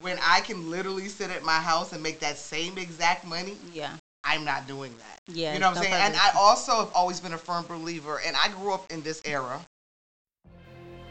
[0.00, 3.92] when I can literally sit at my house and make that same exact money, yeah,
[4.22, 5.34] I'm not doing that.
[5.34, 5.54] yeah.
[5.54, 5.94] you know what I'm saying?
[5.94, 6.14] And.
[6.14, 9.60] I also have always been a firm believer, and I grew up in this era.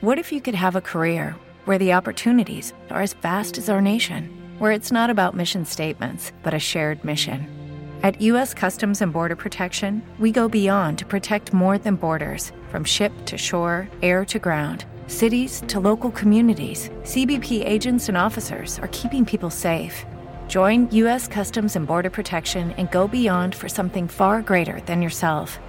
[0.01, 3.82] What if you could have a career where the opportunities are as vast as our
[3.82, 7.47] nation, where it's not about mission statements, but a shared mission?
[8.03, 8.53] At U.S.
[8.53, 13.38] Customs and Border Protection, we go beyond to protect more than borders from ship to
[13.39, 14.86] shore, air to ground.
[15.08, 20.06] Cities to local communities, CBP agents and officers are keeping people safe.
[20.48, 21.28] Join U.S.
[21.28, 25.60] Customs and Border Protection and go beyond for something far greater than yourself.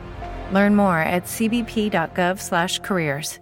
[0.53, 3.39] Learn more at cbp.gov/careers.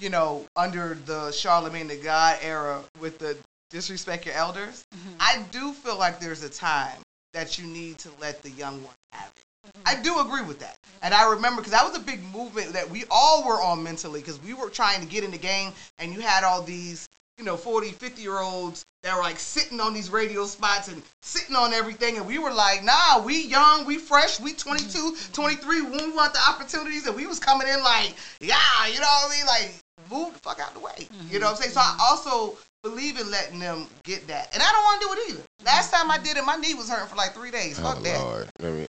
[0.00, 3.36] You know, under the Charlemagne the God era with the
[3.70, 5.16] disrespect your elders, Mm-hmm.
[5.20, 6.98] I do feel like there's a time
[7.34, 9.41] that you need to let the young one have it.
[9.86, 10.78] I do agree with that.
[11.02, 14.20] And I remember because that was a big movement that we all were on mentally
[14.20, 17.44] because we were trying to get in the game and you had all these, you
[17.44, 21.56] know, 40, 50 year olds that were like sitting on these radio spots and sitting
[21.56, 22.16] on everything.
[22.16, 26.32] And we were like, nah, we young, we fresh, we 22, 23, when we want
[26.34, 27.06] the opportunities.
[27.06, 29.46] And we was coming in like, yeah, you know what I mean?
[29.46, 29.74] Like,
[30.10, 31.08] move the fuck out the way.
[31.30, 31.72] You know what I'm saying?
[31.72, 32.00] So I mm-hmm.
[32.00, 35.46] also believe in letting them get that, and I don't want to do it either.
[35.64, 37.78] Last time I did it, my knee was hurting for like three days.
[37.78, 38.20] Oh, fuck oh that.
[38.20, 38.48] Lord.
[38.60, 38.86] I mean,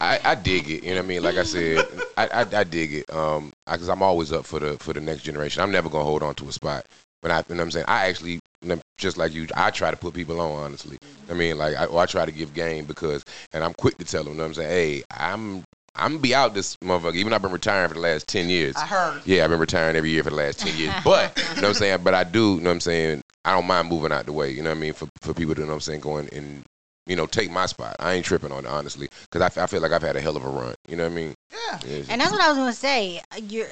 [0.00, 0.82] I, I dig it.
[0.82, 1.22] You know what I mean?
[1.22, 3.12] Like I said, I, I, I dig it.
[3.12, 5.62] Um, because I'm always up for the for the next generation.
[5.62, 6.86] I'm never gonna hold on to a spot.
[7.22, 7.86] But I, you know what I'm saying?
[7.88, 8.40] I actually,
[8.98, 10.64] just like you, I try to put people on.
[10.64, 10.98] Honestly,
[11.30, 14.04] I mean, like I, or I try to give game because, and I'm quick to
[14.04, 14.34] tell them.
[14.34, 14.70] You know what I'm saying?
[14.70, 17.14] Hey, I'm I'm gonna be out this motherfucker.
[17.14, 18.76] Even I've been retiring for the last ten years.
[18.76, 19.22] I heard.
[19.24, 20.92] Yeah, I've been retiring every year for the last ten years.
[21.04, 22.00] But you know what I'm saying.
[22.02, 22.54] But I do.
[22.54, 23.22] You know what I'm saying.
[23.44, 24.50] I don't mind moving out the way.
[24.50, 24.92] You know what I mean.
[24.92, 26.64] For for people to you know what I'm saying going and
[27.06, 27.96] you know take my spot.
[28.00, 30.20] I ain't tripping on it honestly because I, f- I feel like I've had a
[30.20, 30.74] hell of a run.
[30.88, 31.34] You know what I mean.
[31.52, 31.78] Yeah.
[31.86, 33.20] Yeah, And that's what I was gonna say.
[33.48, 33.68] You're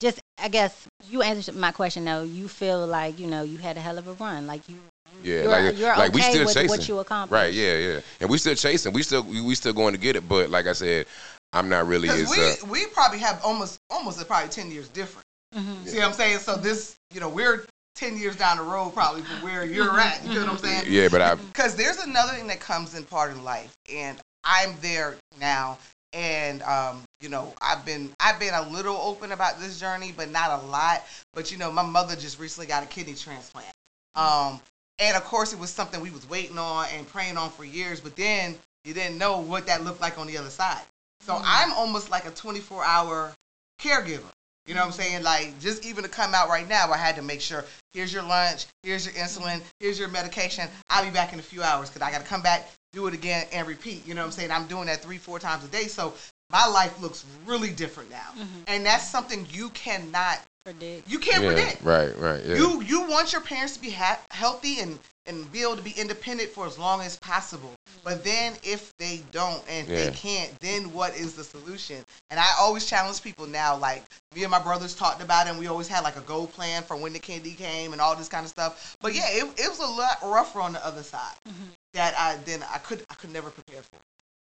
[0.00, 2.22] just, I guess, you answered my question though.
[2.22, 4.46] You feel like you know you had a hell of a run.
[4.46, 4.76] Like you,
[5.22, 6.68] Yeah, you're, like you're like we still with chasing.
[6.68, 7.40] what you accomplished.
[7.42, 8.00] Right, yeah, yeah.
[8.20, 8.92] And we still chasing.
[8.92, 10.28] We still we, we still going to get it.
[10.28, 11.06] But like I said,
[11.52, 14.88] I'm not really as Because uh, we, we probably have almost almost probably ten years
[14.88, 15.24] different.
[15.54, 15.86] Mhm.
[15.86, 16.38] See what I'm saying?
[16.38, 20.24] So this, you know, we're ten years down the road probably from where you're at.
[20.24, 20.84] You know what I'm saying?
[20.86, 21.08] yeah.
[21.08, 25.16] But I Because there's another thing that comes in part of life, and I'm there
[25.40, 25.78] now.
[26.14, 30.30] And um, you know, I've been I've been a little open about this journey, but
[30.30, 31.04] not a lot.
[31.32, 33.72] But you know, my mother just recently got a kidney transplant.
[34.14, 34.60] Um,
[34.98, 37.98] and of course, it was something we was waiting on and praying on for years.
[38.00, 40.82] But then you didn't know what that looked like on the other side.
[41.22, 43.32] So I'm almost like a 24 hour
[43.80, 44.31] caregiver.
[44.66, 45.22] You know what I'm saying?
[45.24, 48.22] Like just even to come out right now, I had to make sure here's your
[48.22, 50.68] lunch, here's your insulin, here's your medication.
[50.88, 53.14] I'll be back in a few hours because I got to come back, do it
[53.14, 54.06] again, and repeat.
[54.06, 54.52] You know what I'm saying?
[54.52, 55.88] I'm doing that three, four times a day.
[55.88, 56.14] So
[56.52, 58.60] my life looks really different now, mm-hmm.
[58.68, 61.10] and that's something you cannot, Predict.
[61.10, 61.82] you can't yeah, predict.
[61.82, 62.44] right, right.
[62.44, 62.56] Yeah.
[62.56, 65.92] You you want your parents to be ha- healthy and and be able to be
[65.96, 67.72] independent for as long as possible.
[68.02, 70.06] But then if they don't and Yeah.
[70.06, 72.04] they can't, then what is the solution?
[72.30, 73.76] And I always challenge people now.
[73.76, 74.02] Like
[74.34, 76.82] me and my brothers talked about it, and we always had like a goal plan
[76.82, 78.96] for when the candy came and all this kind of stuff.
[79.00, 81.70] But yeah, it, it was a lot rougher on the other side mm-hmm.
[81.94, 84.00] that I then I could I could never prepare for.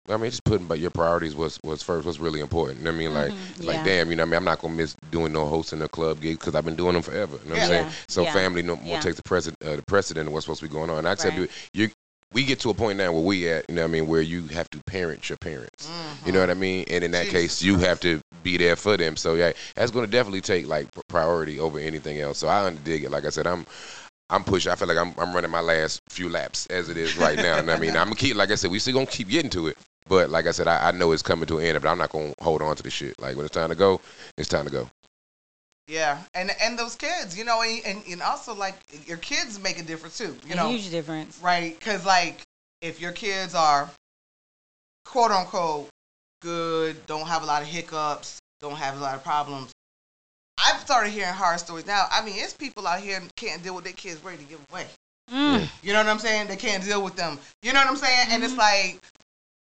[0.07, 2.79] I mean, just putting but your priorities was was first was really important.
[2.79, 3.83] You know what I mean, like Mhm, like yeah.
[3.83, 4.37] damn, you know what I mean.
[4.37, 7.03] I'm not gonna miss doing no hosting a club gig because I've been doing them
[7.03, 7.37] forever.
[7.43, 7.63] You know what Yeah.
[7.63, 7.87] I'm saying?
[8.07, 10.67] So yeah, family no more takes the precedent uh, the precedent of what's supposed to
[10.67, 10.99] be going on.
[10.99, 11.49] And I tell Right.
[11.73, 11.89] you, you
[12.31, 14.21] we get to a point now where we at, you know what I mean, where
[14.21, 15.87] you have to parent your parents.
[15.87, 16.27] Mm-hmm.
[16.27, 16.85] You know what I mean?
[16.87, 17.87] And in that Jesus case, you Christ.
[17.87, 19.15] have to be there for them.
[19.17, 22.37] So yeah, that's going to definitely take like priority over anything else.
[22.37, 23.09] So I underdig it.
[23.11, 23.65] Like I said, I'm
[24.29, 24.71] I'm pushing.
[24.71, 27.57] I feel like I'm I'm running my last few laps as it is right now.
[27.57, 28.35] and I mean, I'm gonna keep.
[28.35, 29.77] Like I said, we still gonna keep getting to it.
[30.09, 31.81] But like I said, I, I know it's coming to an end.
[31.81, 33.19] But I'm not gonna hold on to the shit.
[33.21, 34.01] Like when it's time to go,
[34.37, 34.89] it's time to go.
[35.87, 38.75] Yeah, and and those kids, you know, and, and, and also like
[39.07, 40.35] your kids make a difference too.
[40.45, 41.39] You a know, huge difference.
[41.41, 41.77] right?
[41.77, 42.41] Because like
[42.81, 43.89] if your kids are
[45.05, 45.89] quote unquote
[46.41, 49.71] good, don't have a lot of hiccups, don't have a lot of problems.
[50.57, 52.05] I've started hearing horror stories now.
[52.11, 54.85] I mean, it's people out here can't deal with their kids ready to give away.
[55.31, 55.67] Mm.
[55.83, 56.47] You know what I'm saying?
[56.47, 57.39] They can't deal with them.
[57.63, 58.27] You know what I'm saying?
[58.31, 58.99] And it's like,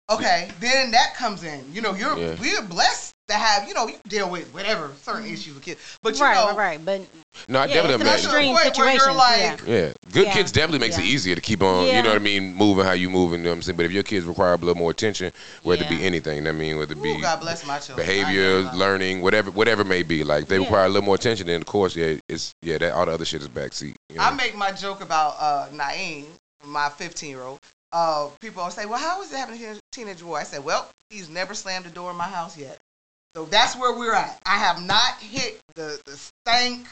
[0.09, 1.63] okay, then that comes in.
[1.73, 2.35] You know, you're Yeah.
[2.39, 3.67] we're blessed to have.
[3.67, 6.79] You know, you deal with whatever certain issues with kids, but you right, know, right,
[6.79, 6.85] right.
[6.85, 7.01] But
[7.47, 8.25] No, I Yeah, definitely it's an imagine.
[8.25, 9.17] extreme Point where you're situation.
[9.17, 9.73] like- yeah.
[9.85, 10.33] Yeah, good Yeah.
[10.33, 11.85] kids definitely makes it easier to keep on.
[11.85, 12.55] You know what I mean?
[12.55, 13.39] Moving how you moving.
[13.41, 13.77] You know what I'm saying?
[13.77, 15.31] But if your kids require a little more attention,
[15.63, 18.05] whether it be anything, I mean, whether it be Ooh, God bless my children.
[18.05, 20.23] Behavior, gonna learning, whatever, whatever it may be.
[20.23, 20.63] Like they Yeah.
[20.63, 23.25] require a little more attention, then of course, yeah, it's yeah, that all the other
[23.25, 23.93] shit is backseat.
[24.09, 24.23] You know?
[24.23, 26.25] I make my joke about uh, Naeem,
[26.65, 27.59] my 15 year old.
[27.91, 30.87] Uh, people always say, "Well, how is it having a teenage boy?" I said, "Well,
[31.09, 32.77] he's never slammed the door in my house yet."
[33.35, 34.39] So that's where we're at.
[34.45, 36.87] I have not hit the the stank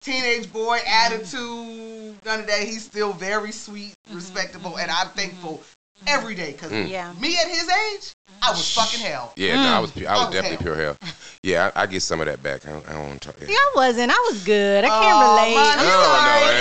[0.00, 2.16] teenage boy attitude.
[2.24, 2.60] None of that.
[2.64, 5.62] He's still very sweet, respectable, and I'm thankful
[6.06, 6.88] every day because Mm.
[6.88, 7.12] Yeah.
[7.20, 9.32] me at his age, I was fucking hell.
[9.36, 9.82] yeah, no, I Mm.
[9.82, 10.74] was I was definitely hell.
[10.74, 10.96] pure hell.
[11.44, 12.66] Yeah, I, I get some of that back.
[12.66, 13.38] I don't, I don't want to talk.
[13.40, 14.10] See, I wasn't.
[14.12, 14.84] I was good.
[14.84, 15.54] I can't Oh, relate.
[15.54, 15.90] man, I you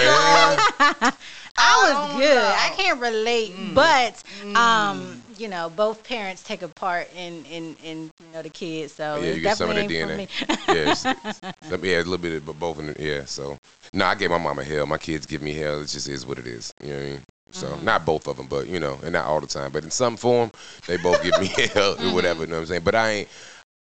[0.05, 1.11] don't alright, know, girl.
[1.57, 2.35] I was good.
[2.35, 2.55] know.
[2.57, 3.73] I can't relate, Mm.
[3.75, 4.23] but
[4.57, 8.93] um, you know, both parents take a part in in in you know the kids.
[8.93, 10.27] So Yeah, you get some of ain't DNA.
[10.27, 11.41] for yeah, it's, it's-
[11.83, 12.79] yeah, a little bit of but both.
[12.79, 13.57] In the, yeah, so
[13.93, 14.85] no, I gave my mama hell.
[14.85, 15.81] My kids give me hell.
[15.81, 16.73] It just is what it is.
[16.81, 17.21] You know what I mean?
[17.51, 17.85] So Mm-hmm.
[17.85, 20.15] not both of them, but you know, and not all the time, but in some
[20.17, 20.51] form,
[20.87, 22.07] they both give me hell Mm-hmm.
[22.09, 22.41] or whatever.
[22.41, 22.81] You know what I'm saying?
[22.83, 23.29] But I ain't.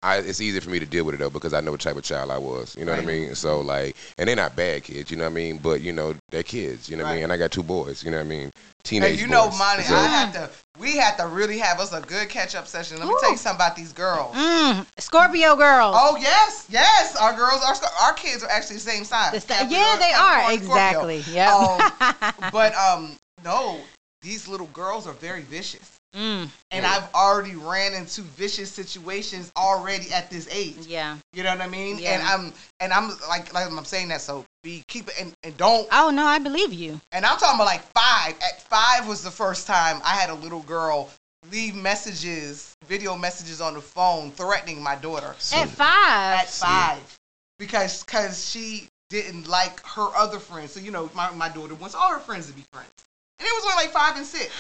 [0.04, 1.96] I, it's easy for me to deal with it though because I know what type
[1.96, 2.76] of child I was.
[2.76, 3.36] You know what I mean?
[3.36, 5.12] So like, and they're not bad kids.
[5.12, 5.58] You know what I mean?
[5.60, 6.90] But you know, they're kids.
[6.90, 7.24] You know what I mean?
[7.26, 8.04] And I got two boys.
[8.04, 8.50] You know what I mean?
[8.84, 9.60] Teenage And you know, boys.
[9.60, 10.50] Mani, So- I have to.
[10.80, 12.98] We have to really have us a good catch up session.
[12.98, 14.36] Let me tell you something about these girls.
[14.36, 15.96] Mm, Scorpio girls.
[16.00, 17.16] Oh yes, yes.
[17.18, 19.34] Our girls, our our kids are actually the same size.
[19.34, 21.24] The sta- Capricorn- yeah, they are exactly.
[21.32, 21.54] Yeah.
[21.54, 23.80] Um, but um, no,
[24.24, 26.00] these little girls are very vicious.
[26.15, 30.76] Mm, And I've already ran into vicious situations already at this age.
[30.86, 31.17] yeah.
[31.32, 32.00] You know what I mean?
[32.00, 32.12] Yeah.
[32.19, 35.56] And I'm and I'm like like I'm saying that so be keep it and, and
[35.58, 37.00] don't Oh no, I believe you.
[37.13, 38.34] and I'm talking about like five.
[38.41, 41.10] At five was the first time I had a little girl
[41.50, 46.39] leave messages, video messages on the phone threatening my daughter At five.
[46.41, 47.19] at five
[47.58, 50.74] because because she didn't like her other friends.
[50.74, 52.91] So you know, my, my daughter wants all her friends to be friends,
[53.39, 54.52] and it was only like five and six.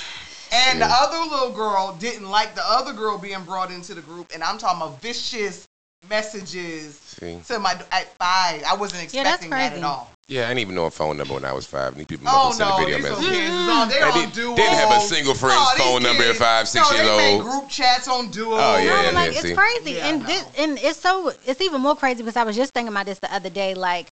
[0.51, 4.31] And the other little girl didn't like the other girl being brought into the group,
[4.33, 5.67] and I'm talking about vicious
[6.09, 7.39] messages See?
[7.47, 8.63] to my at five.
[8.63, 10.11] I wasn't Yeah, expecting that at all.
[10.27, 11.95] Yeah, I didn't even know a phone number when I was five.
[11.95, 13.37] These people Oh must have no, a video these little message.
[13.37, 13.89] kids is on.
[13.89, 14.55] They they did, not duo.
[14.55, 17.17] didn't have a single friend's Oh, these phone number at five, six no, years they
[17.17, 17.43] made old.
[17.43, 18.55] group chats on duo.
[18.55, 19.51] Oh, yeah, no, yeah, like see.
[19.51, 20.27] it's crazy, Yeah, and no.
[20.27, 23.19] this, and it's so it's even more crazy because I was just thinking about this
[23.19, 23.73] the other day.
[23.73, 24.07] Like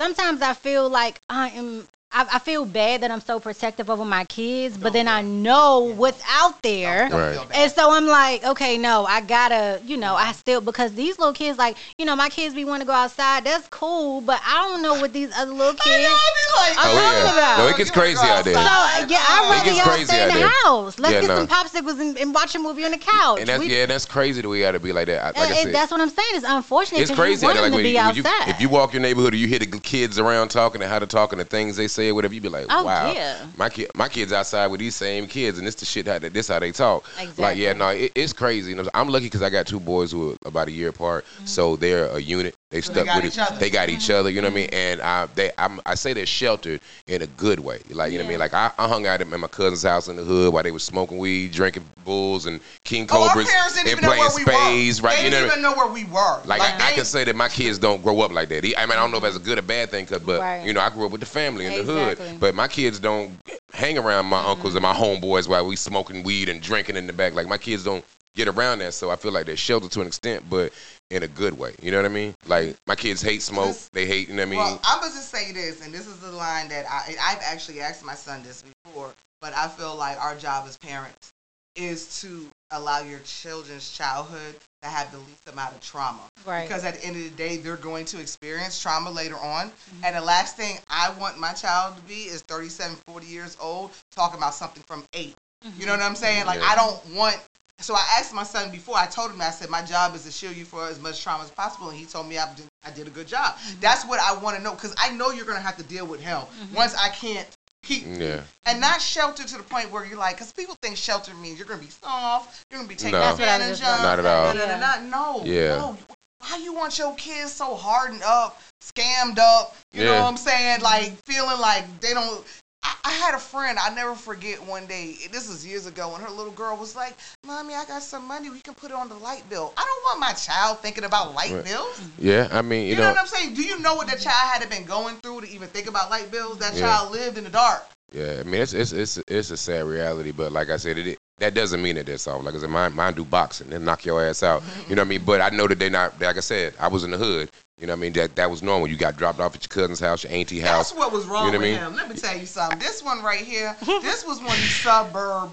[0.00, 1.86] sometimes I feel like I am.
[2.12, 5.92] I, I feel bad that I'm so protective over my kids, but then I know
[5.94, 7.08] what's out there.
[7.08, 7.38] Right.
[7.54, 11.32] And so I'm like, okay, no, I gotta, you know, I still because these little
[11.32, 13.44] kids, like, you know, my kids be want to go outside.
[13.44, 16.02] That's cool, but I don't know what these other little I kids.
[16.02, 17.32] know, I be like, I'm Oh, talking yeah.
[17.38, 17.58] about.
[17.58, 18.54] No, it gets crazy out there.
[18.54, 20.98] So uh, yeah, Oh, I'd rather gets y'all stay in the house.
[20.98, 21.36] Let's Yeah, get no.
[21.36, 23.38] some popsicles and, and watch a movie on the couch.
[23.38, 25.22] And that's We- yeah, that's crazy the way you got to be like that.
[25.22, 26.28] I- Like I and- and said, that's what I'm saying.
[26.34, 27.02] It's unfortunate.
[27.02, 27.46] it's 'cause crazy.
[27.46, 27.62] You out there.
[27.62, 28.48] Like to when, be when you, outside.
[28.48, 31.06] if you walk your neighborhood or you hear the kids around talking and how to
[31.06, 33.46] talk and the things they say or whatever, you be like, Oh, wow, yeah.
[33.56, 36.28] my kid, my kids outside with these same kids, and this the shit how they,
[36.28, 37.06] this how they talk.
[37.38, 38.70] Like yeah, no, it, it's crazy.
[38.70, 41.24] You know, I'm lucky because I got two boys who are about a year apart,
[41.24, 41.46] mm-hmm.
[41.46, 42.54] so they're a unit.
[42.70, 43.40] They So stuck they got with each it.
[43.50, 43.58] other.
[43.58, 44.30] They got each other.
[44.30, 44.66] You know what I mean?
[44.68, 44.74] Mm-hmm.
[44.76, 47.80] And I, they, I'm, I say they're sheltered in a good way.
[47.90, 48.38] Like you know what I mean?
[48.38, 50.84] Like I, I hung out at my cousin's house in the hood while they was
[50.84, 55.02] smoking weed, drinking bulls and king Oh, cobras, didn't and playing we spades.
[55.02, 55.08] were.
[55.08, 55.18] Right?
[55.18, 55.40] They you know.
[55.40, 56.40] didn't even know where we were.
[56.44, 58.64] Like, I, I can say that my kids don't grow up like that.
[58.64, 60.64] I mean, I don't know if that's a good or bad thing, 'cause- but Right.
[60.64, 62.28] you know, I grew up with the family in the Exactly.
[62.28, 62.40] hood.
[62.40, 63.32] But my kids don't
[63.72, 64.50] hang around my mm-hmm.
[64.50, 67.34] uncles and my homeboys while we smoking weed and drinking in the back.
[67.34, 68.04] Like my kids don't
[68.36, 70.72] get around that, so I feel like they're sheltered to an extent, but
[71.10, 71.74] in a good way.
[71.82, 72.34] You know what I mean?
[72.46, 73.68] Like my kids hate smoke.
[73.68, 74.28] Just- They hate.
[74.28, 74.58] You know what I mean?
[74.58, 77.80] Well, I'm gonna just say this, and this is the line that I I've actually
[77.80, 81.32] asked my son this before, but I feel like our job as parents
[81.76, 86.20] is to allow your children's childhood to have the least amount of trauma.
[86.44, 86.66] Right.
[86.66, 89.68] Because at the end of the day, they're going to experience trauma later on.
[89.68, 90.04] Mm-hmm.
[90.04, 93.92] And the last thing I want my child to be is 37, 40 years old
[94.10, 95.34] talking about something from 8
[95.78, 96.46] You know what I'm saying?
[96.46, 96.66] Like, Yeah.
[96.70, 97.38] I don't want.
[97.80, 98.96] So I asked my son before.
[98.96, 101.44] I told him I said my job is to shield you for as much trauma
[101.44, 103.56] as possible, and he told me I did, I did a good job.
[103.56, 103.80] Mm-hmm.
[103.80, 106.20] That's what I want to know because I know you're gonna have to deal with
[106.20, 106.74] him mm-hmm.
[106.74, 107.48] once I can't
[107.82, 108.42] keep yeah.
[108.66, 111.66] and not shelter to the point where you're like, because people think shelter means you're
[111.66, 113.20] gonna be soft, you're gonna be taken No.
[113.20, 114.02] That's what I was advantage just of.
[114.02, 114.54] Not at all.
[114.54, 115.44] No, no, no, no, no.
[115.44, 115.76] Yeah.
[115.78, 115.98] no.
[116.40, 119.76] Why you want your kids so hardened up, scammed up?
[119.92, 120.80] You know what I'm saying?
[120.80, 122.44] Like feeling like they don't.
[122.82, 125.16] I, I had a friend I never forget one day.
[125.30, 127.14] This was years ago, and her little girl was like,
[127.46, 128.50] "Mommy, I got some money.
[128.50, 131.34] We can put it on the light bill." I don't want my child thinking about
[131.34, 131.64] light Right.
[131.64, 132.00] bills.
[132.18, 132.48] Yeah.
[132.50, 133.54] I mean, you, You, know, what I'm saying?
[133.54, 136.10] Do you know what that child had to been going through to even think about
[136.10, 136.58] light bills?
[136.58, 136.80] That Yeah.
[136.86, 137.86] child lived in the dark.
[138.12, 141.18] Yeah, I mean it's it's it's it's a sad reality, but like I said, it
[141.38, 142.44] that doesn't mean that they're soft.
[142.44, 144.62] Like I said, mine mine do boxing, they knock your ass out.
[144.62, 144.90] Mm-hmm.
[144.90, 145.24] You know what I mean?
[145.24, 146.20] But I know that they not.
[146.20, 147.50] Like I said, I was in the hood.
[147.80, 148.12] You know what I mean?
[148.14, 148.88] That that was normal.
[148.88, 150.90] You got dropped off at your cousin's house, your auntie house.
[150.90, 151.92] That's what was wrong You know what with I mean?
[151.92, 151.96] him.
[151.96, 152.78] Let me tell you something.
[152.78, 155.50] This one right here, this was one of these suburb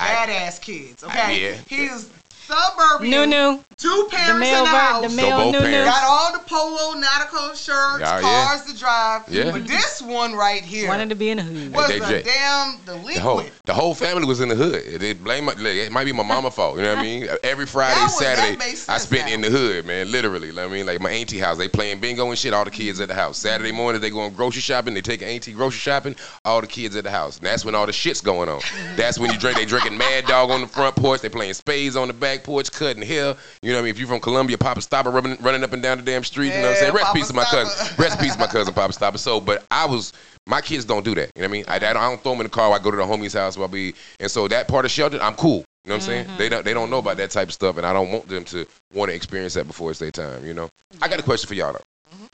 [0.00, 1.04] badass kids.
[1.04, 1.56] Okay, yeah.
[1.68, 2.10] he is
[2.46, 3.10] suburban.
[3.10, 3.60] New new.
[3.76, 5.02] Two The parents male in the house.
[5.10, 5.84] the male both new new.
[5.84, 8.46] Got all the polo nautical shirts, Yeah, yeah.
[8.46, 9.22] cars to drive.
[9.28, 9.50] Yeah.
[9.52, 11.74] But this one right here Wanted to be in the hood.
[11.74, 15.00] was They- a they- damn The whole the whole family was in the hood.
[15.00, 16.76] They blame my, like, it might be my mama fault.
[16.76, 17.28] You know what I mean?
[17.44, 19.34] Every Friday, That was- Saturday, I sense spent now.
[19.34, 20.10] in the hood, man.
[20.10, 21.58] Literally, like, I mean, like my auntie house.
[21.58, 22.54] They playing bingo and shit.
[22.54, 23.36] All the kids at the house.
[23.38, 24.94] Saturday morning, they going grocery shopping.
[24.94, 26.16] They take auntie grocery shopping.
[26.44, 27.36] All the kids at the house.
[27.38, 28.60] And that's when all the shit's going on.
[28.96, 29.56] That's when you drink.
[29.58, 31.20] They drinking Mad Dog on the front porch.
[31.20, 33.34] They playing spades on the back porch, cutting hair.
[33.62, 33.90] You know what I mean?
[33.90, 36.48] If you're from Columbia, Papa Stopper running, running up and down the damn street.
[36.48, 36.92] you know what I'm saying?
[36.94, 37.94] Rest Papa peace to my cousin.
[37.98, 39.18] Rest peace to my cousin Papa Stopper.
[39.18, 40.12] So, but I was
[40.46, 41.30] my kids don't do that.
[41.34, 41.64] You know what I mean?
[41.68, 42.72] I, I don't, I don't throw them in the car.
[42.72, 43.58] I go to the homie's house.
[43.58, 45.64] I'll be and so that part of shelter, I'm cool.
[45.84, 46.28] You know what I'm saying?
[46.38, 48.44] They don't they don't know about that type of stuff, and I don't want them
[48.46, 50.44] to want to experience that before it's their time.
[50.44, 50.68] You know?
[51.00, 52.26] I got a question for y'all though.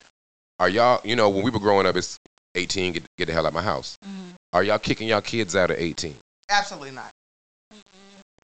[0.58, 2.18] Are y'all you know when we were growing up, it's
[2.54, 3.96] 18, get get the hell out of my house.
[4.04, 4.34] Mhm.
[4.52, 6.14] Are y'all kicking y'all kids out at 18?
[6.50, 7.10] Absolutely not.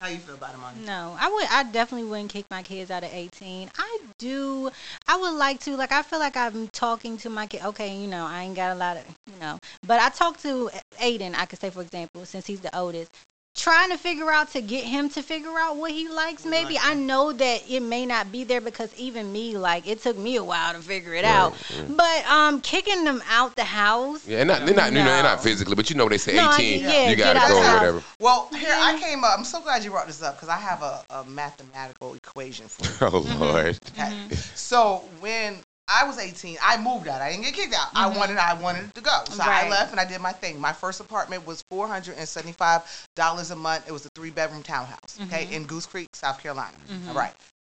[0.01, 0.79] How you feel about Mani?
[0.85, 1.47] No, I would.
[1.51, 3.69] I definitely wouldn't kick my kids out of eighteen.
[3.77, 4.71] I do.
[5.09, 5.75] I would like to.
[5.75, 7.65] Like, I feel like I'm talking to my kid.
[7.65, 10.69] Okay, you know, I ain't got a lot of, you know, but I talk to
[11.01, 11.35] Aiden.
[11.35, 13.11] I could say, for example, since he's the oldest.
[13.55, 16.93] Trying to figure out to get him to figure out what he likes maybe i
[16.93, 20.43] know that it may not be there because even me like it took me a
[20.43, 21.53] while to figure it out
[21.89, 25.23] but um kicking them out the house Yeah, and not, they're not, you know, they're
[25.23, 27.73] not physically, but you know, they say No, 18, mean, yeah, you gotta go or
[27.73, 28.03] whatever.
[28.19, 29.37] Well, here I came up.
[29.37, 32.85] I'm so glad you brought this up because I have a, a mathematical equation for
[32.85, 33.11] you.
[33.13, 34.35] Oh Lord, Okay.
[34.55, 35.57] So when
[35.89, 37.21] I was 18, I moved out.
[37.21, 37.89] I didn't get kicked out.
[37.95, 38.19] I mm-hmm.
[38.19, 39.23] wanted I wanted to go.
[39.29, 40.61] So I left and I did my thing.
[40.61, 43.87] My first apartment was $475 a month.
[43.87, 45.53] It was a three bedroom townhouse, okay, mm-hmm.
[45.53, 46.77] in Goose Creek, South Carolina.
[46.89, 47.09] Mm-hmm.
[47.09, 47.33] All right.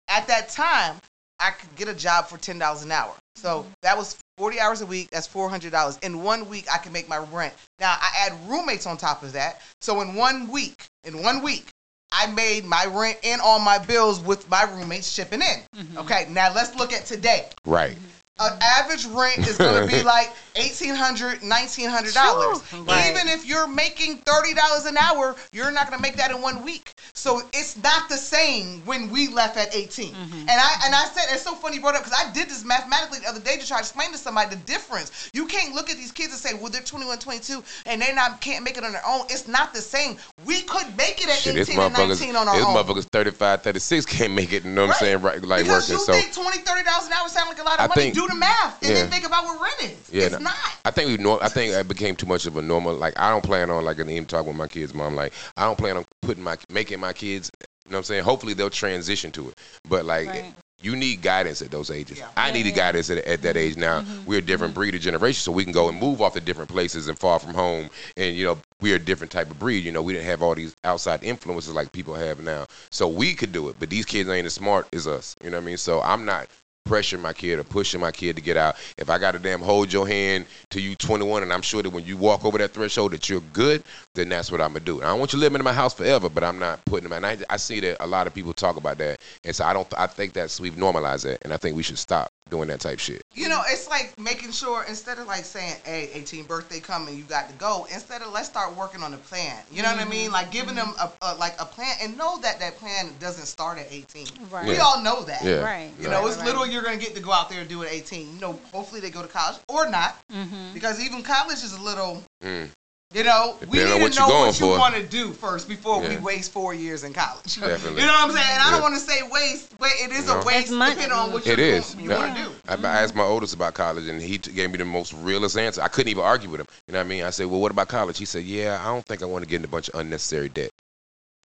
[0.09, 0.97] At that time,
[1.39, 3.13] I could get a job for $10 an hour.
[3.35, 5.09] So that was 40 hours a week.
[5.09, 6.03] That's $400.
[6.03, 7.53] In one week, I can make my rent.
[7.79, 9.61] Now, I add roommates on top of that.
[9.79, 11.65] So in one week, in one week,
[12.11, 15.61] I made my rent and all my bills with my roommates chipping in.
[15.77, 15.97] Mm-hmm.
[15.99, 17.47] Okay, now let's look at today.
[17.65, 17.97] right?
[18.39, 22.69] An average rent is going to be like $1,800, $1,900.
[22.69, 22.81] True.
[22.83, 23.11] Right.
[23.11, 26.63] Even if you're making $30 an hour, you're not going to make that in one
[26.63, 26.93] week.
[27.13, 30.13] So it's not the same when we left at 18.
[30.13, 30.33] Mm-hmm.
[30.39, 32.63] And I and I said, it's so funny you brought up because I did this
[32.65, 35.29] mathematically the other day to try to explain to somebody the difference.
[35.33, 38.41] You can't look at these kids and say, well, they're 21, 22, and they not
[38.41, 39.25] can't make it on their own.
[39.29, 40.17] It's not the same.
[40.45, 42.75] We could make it at Shit, 18 and 19 on our this own.
[42.75, 44.63] motherfuckers 35, 36 can't make it.
[44.63, 45.21] You know what I'm saying?
[45.21, 45.99] Right, like because working.
[45.99, 48.01] you So think 20 30 dollars an hour sound like a lot of I money.
[48.03, 49.01] think- Do the math and yeah.
[49.01, 50.09] then think about what rent is.
[50.11, 50.55] Yeah, it's no, not.
[50.85, 51.39] I think we know.
[51.41, 52.93] I think it became too much of a normal.
[52.95, 55.15] Like I don't plan on like an even talk with my kids' mom.
[55.15, 57.51] Like I don't plan on putting my making my kids.
[57.85, 58.23] You know what I'm saying?
[58.23, 59.57] Hopefully they'll transition to it.
[59.89, 60.53] But like Right.
[60.81, 62.19] you need guidance at those ages.
[62.19, 62.29] Yeah.
[62.37, 63.75] I needed guidance at, at that age.
[63.77, 64.25] Now Mm-hmm.
[64.25, 66.69] we're a different breed of generation, so we can go and move off to different
[66.69, 67.89] places and far from home.
[68.17, 69.83] And you know we're a different type of breed.
[69.83, 73.33] You know we didn't have all these outside influences like people have now, so we
[73.33, 73.75] could do it.
[73.79, 75.35] But these kids ain't as smart as us.
[75.43, 75.77] You know what I mean?
[75.77, 76.47] So I'm not
[76.87, 78.75] pressuring my kid or pushing my kid to get out.
[78.97, 81.89] If I got to damn hold your hand till you 21, and I'm sure that
[81.89, 83.83] when you walk over that threshold that you're good,
[84.15, 84.97] then that's what I'm gonna do.
[84.97, 87.13] And I don't want you living in my house forever, but I'm not putting them.
[87.23, 89.73] And I, I see that a lot of people talk about that, and so I
[89.73, 89.87] don't.
[89.97, 92.99] I think that's we've normalized that, and I think we should stop doing that type
[92.99, 93.21] shit.
[93.33, 97.23] You know, it's like making sure instead of like saying, "Hey, 18 birthday coming, you
[97.23, 99.57] got to go." Instead of let's start working on the plan.
[99.71, 100.25] You know what I mean?
[100.25, 100.33] Mm-hmm.
[100.33, 103.77] Like giving them a, a like a plan and know that that plan doesn't start
[103.77, 104.27] at 18.
[104.51, 104.65] Right.
[104.67, 104.81] We Yeah.
[104.81, 105.41] all know that.
[105.43, 105.61] Yeah.
[105.63, 105.91] Right.
[105.99, 106.45] You know, Right, it's right.
[106.47, 108.33] little you're gonna get to go out there and do it at 18.
[108.35, 110.73] You know, hopefully they go to college or not, Mm-hmm.
[110.73, 112.23] because even college is a little.
[112.43, 112.69] Mm.
[113.13, 115.67] You know, we Depending need to what know what going you want to do first
[115.67, 117.55] before we waste four years in college.
[117.59, 117.99] Definitely.
[117.99, 118.47] You know what I'm saying?
[118.51, 120.39] And I don't want to say waste, but it is No.
[120.39, 121.93] a waste depending on what you're It is.
[121.95, 122.17] you Yeah.
[122.19, 122.51] want to do.
[122.69, 125.57] I, I asked my oldest about college, and he t- gave me the most realest
[125.57, 125.81] answer.
[125.81, 126.67] I couldn't even argue with him.
[126.87, 127.23] You know what I mean?
[127.25, 129.49] I said, "Well, what about college?" He said, "Yeah, I don't think I want to
[129.49, 130.70] get in a bunch of unnecessary debt."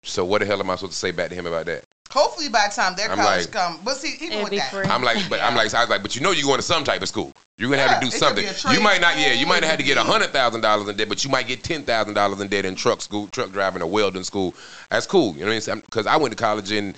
[0.06, 1.84] So what the hell am I supposed to say back to him about that?
[2.12, 4.72] Hopefully by the time their I'm college like- come, but see, even It'd with that,
[4.72, 4.86] free.
[4.86, 6.62] I'm like, but I'm like, so I was like, but you know, you're going to
[6.64, 7.34] some type of school.
[7.58, 8.43] You're gonna Yeah, have to do something.
[8.43, 10.30] be a trade You might not, yeah, you might it have to get a hundred
[10.32, 13.01] thousand dollars in debt, but you might get ten thousand dollars in debt in truck
[13.01, 14.53] school, truck driving, or welding school.
[14.91, 15.34] That's cool.
[15.34, 15.82] You know what I mean?
[15.86, 16.95] Because I went to college and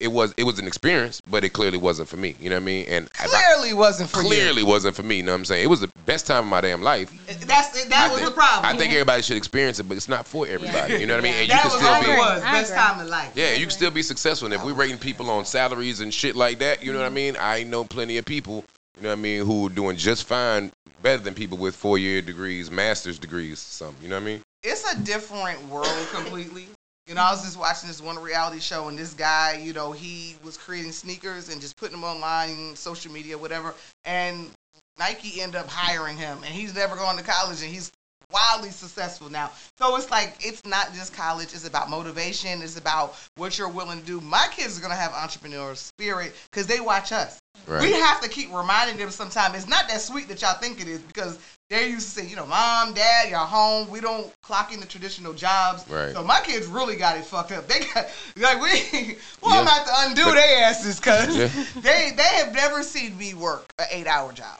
[0.00, 2.36] it was it was an experience, but it clearly wasn't for me.
[2.40, 2.86] You know what I mean?
[2.88, 4.28] And if I- clearly wasn't for me.
[4.28, 5.16] clearly wasn't for me.
[5.16, 5.64] You know what I'm saying?
[5.64, 7.12] It was the best time of my damn life.
[7.12, 7.18] you.
[7.46, 8.64] That's that I was think, the problem.
[8.64, 10.98] I think everybody should experience it, but it's not for everybody.
[10.98, 11.34] You know what I mean?
[11.34, 12.42] And you can was still be was.
[12.42, 13.32] Best time in life.
[13.34, 14.46] yeah, you can still be successful.
[14.46, 17.10] And if we're rating people on salaries and shit like that, you know what I
[17.10, 17.36] mean?
[17.40, 18.64] I know plenty of people,
[18.96, 20.70] you know what I mean, who are doing just fine,
[21.02, 24.02] better than people with four year degrees, master's degrees, something.
[24.02, 24.42] You know what I mean?
[24.64, 26.66] it's a different world completely.
[27.08, 29.92] You know, I was just watching this one reality show, and this guy, you know,
[29.92, 33.74] he was creating sneakers and just putting them online, social media, whatever.
[34.04, 34.50] And
[34.98, 37.90] Nike ended up hiring him, and he's never going to college, and he's
[38.30, 39.50] wildly successful now.
[39.78, 42.60] So it's like it's not just college; it's about motivation.
[42.60, 44.20] It's about what you're willing to do.
[44.20, 47.40] My kids are gonna have entrepreneurial spirit because they watch us.
[47.66, 47.80] Right.
[47.80, 50.88] We have to keep reminding them sometimes it's not that sweet that y'all think it
[50.88, 51.38] is because
[51.70, 53.90] they used to say, you know, mom, dad, y'all home.
[53.90, 55.86] We don't clock in the traditional jobs.
[55.88, 56.12] Right.
[56.14, 57.68] So my kids really got it fucked up.
[57.68, 58.06] They got
[58.36, 59.70] like we well, I'm Yeah.
[59.70, 61.48] have to undo their asses because Yeah.
[61.80, 64.58] they they have never seen me work an eight hour job.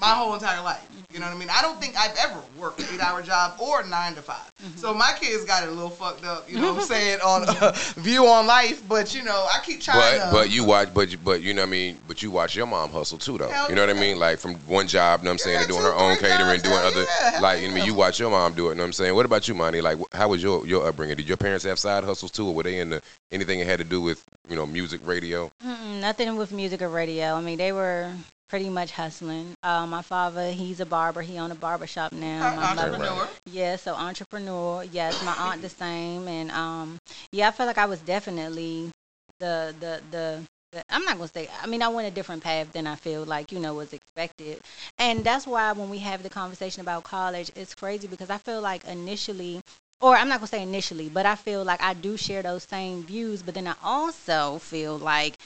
[0.00, 0.86] My whole entire life.
[1.12, 1.48] You know what I mean?
[1.50, 4.36] I don't think I've ever worked an eight hour job or nine to 5
[4.76, 7.44] So my kids got it a little fucked up, you know what I'm saying, on
[7.48, 8.86] uh, view on life.
[8.86, 11.54] But you know, I keep trying But to but you watch but you, but you
[11.54, 11.98] know what I mean?
[12.06, 13.48] But you watch your mom hustle too though.
[13.48, 14.18] Hell you know what I mean?
[14.18, 16.16] Like from one job you know what I'm saying Yeah, to doing two, her own
[16.18, 18.70] catering doing hell other yeah, hell like I mean you watch your mom do it
[18.70, 19.14] you know what I'm saying?
[19.14, 19.80] What about you Mani?
[19.80, 21.16] Like how was your your upbringing?
[21.16, 23.00] Did your parents have side hustles too or were they into
[23.32, 25.50] anything that had to do with you know music radio?
[25.64, 27.34] Mm-mm, nothing with music or radio.
[27.34, 28.12] I mean, they were
[28.48, 29.54] pretty much hustling.
[29.62, 31.22] Uh, my father, he's a barber.
[31.22, 32.54] He owned a barber shop now.
[32.56, 33.28] My mother- entrepreneur.
[33.46, 34.84] Yeah, so entrepreneur.
[34.84, 36.98] Yes, my aunt the same, and um,
[37.32, 38.90] yeah, I feel like I was definitely
[39.38, 40.42] the the the.
[40.72, 41.48] the I'm not gonna say.
[41.62, 44.60] I mean, I went a different path than I feel like you know was expected,
[44.98, 48.60] and that's why when we have the conversation about college, it's crazy because I feel
[48.60, 49.60] like initially
[50.00, 53.02] or I'm not gonna say initially, but I feel like I do share those same
[53.04, 53.42] views.
[53.42, 55.36] But then I also feel like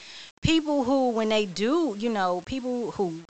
[0.41, 3.21] people who, when they do, you know, people who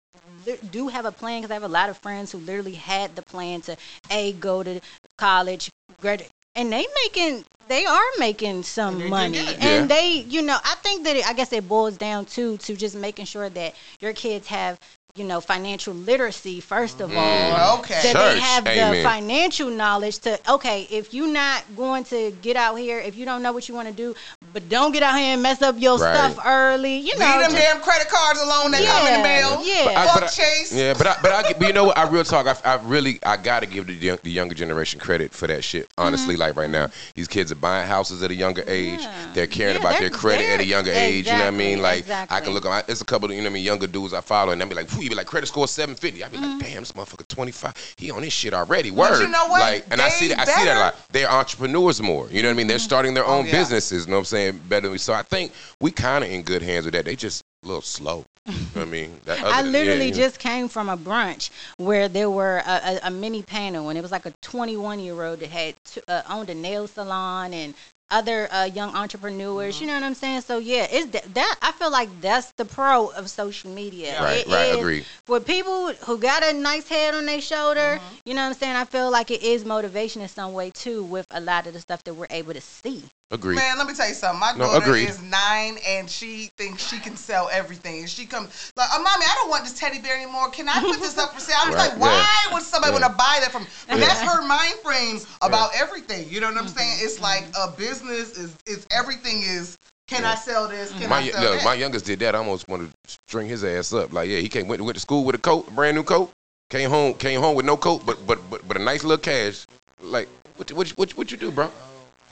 [0.46, 3.16] li- do have a plan, because I have a lot of friends who literally had
[3.16, 3.78] the plan to
[4.12, 4.80] a go to
[5.18, 5.70] college,
[6.02, 9.58] graduate, and they making they are making some they do money, good.
[9.62, 12.76] and they, you know, I think that it, I guess it boils down to to
[12.76, 14.78] just making sure that your kids have.
[15.16, 17.62] You know, financial literacy first of mm-hmm.
[17.62, 17.94] all, Okay.
[17.94, 18.96] that Church, they have amen.
[18.96, 23.24] the financial knowledge to okay if you're not going to get out here if you
[23.24, 24.16] don't know what you want to do
[24.54, 26.16] but don't get out here and mess up your Right.
[26.16, 28.72] stuff early you know Leave them just- damn credit cards alone.
[28.72, 29.62] They come in the mail.
[29.66, 29.84] yeah.
[29.86, 30.72] But I- Fuck but I- Chase.
[30.72, 31.98] Yeah, but I, but I, but you know what?
[31.98, 32.46] I real talk.
[32.48, 35.88] I, I really, I gotta give the, young, the younger generation credit for that shit.
[35.98, 39.00] Honestly, like right now, these kids are buying houses at a younger age.
[39.00, 39.02] Mm-hmm.
[39.28, 39.32] Yeah.
[39.34, 41.26] They're caring Yeah, about they're- their credit at a they're- younger age.
[41.26, 41.80] You know what I mean?
[41.80, 42.66] exactly, Like I can look.
[42.66, 44.62] at It's a couple of you know what I mean younger dudes I follow, and
[44.62, 46.24] they be like, "Whew," you be like credit score seven fifty.
[46.24, 46.60] I be Mm-hmm.
[46.60, 47.74] like, "Damn, this motherfucker twenty five.
[47.98, 49.22] He on this shit already." But Word.
[49.22, 49.62] you know what?
[49.62, 50.48] Like, and I see They that.
[50.48, 50.96] I see that a lot.
[51.12, 52.28] They're entrepreneurs more.
[52.30, 52.68] You know what I mean?
[52.68, 53.52] They're starting their own yeah.
[53.54, 54.06] businesses.
[54.06, 54.43] You know what I'm saying?
[54.52, 54.98] Better than we.
[54.98, 57.06] So I think we kind of in good hands with that.
[57.06, 58.26] They just a little slow.
[58.46, 59.20] You know I mean?
[59.26, 60.18] That I other- yeah, literally know.
[60.18, 64.02] just came from a brunch where there were a, a, a mini panel, and it
[64.02, 67.74] was like a 21 year old that had t- uh, owned a nail salon and
[68.14, 69.76] other uh, young entrepreneurs.
[69.76, 69.84] Mm-hmm.
[69.84, 70.42] You know what I'm saying?
[70.42, 71.56] So yeah, it's th- that.
[71.62, 74.22] I feel like that's the pro of social media.
[74.22, 75.06] Right, It right, is agreed.
[75.26, 78.16] For people who got a nice head on their shoulder, Mm-hmm.
[78.30, 78.76] you know what I'm saying?
[78.76, 81.80] I feel like it is motivation in some way too, with a lot of the
[81.82, 83.04] stuff that we're able to see.
[83.32, 83.56] Agreed.
[83.56, 84.40] Man, let me tell you something.
[84.40, 85.10] My No, daughter agreed.
[85.10, 88.02] is nine and she thinks she can sell everything.
[88.02, 90.50] And she comes like, oh, mommy, I don't want this teddy bear anymore.
[90.52, 91.56] Can I put this up for sale?
[91.64, 92.14] I was Right, like, why
[92.46, 92.54] yeah.
[92.54, 93.00] would somebody Yeah.
[93.00, 93.66] want to buy that from?
[93.90, 94.06] And Yeah.
[94.06, 96.30] that's her mind frame about everything.
[96.30, 96.98] You know what I'm saying?
[97.02, 99.78] It's like a business is is everything is.
[100.08, 100.92] Can I sell this?
[100.92, 101.66] Can My I sell look, that?
[101.66, 102.36] my youngest did that.
[102.36, 104.12] I almost wanted to string his ass up.
[104.12, 106.30] Like, yeah, he came went, went to school with a coat, a brand new coat.
[106.70, 109.66] Came home, came home with no coat, but but but but a nice little cash.
[110.02, 110.28] Like,
[110.58, 111.72] what what what, what you do, bro?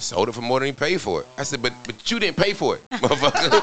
[0.02, 1.28] Sold it for more than he paid for it.
[1.38, 3.62] I said, but but you didn't pay for it, motherfucker.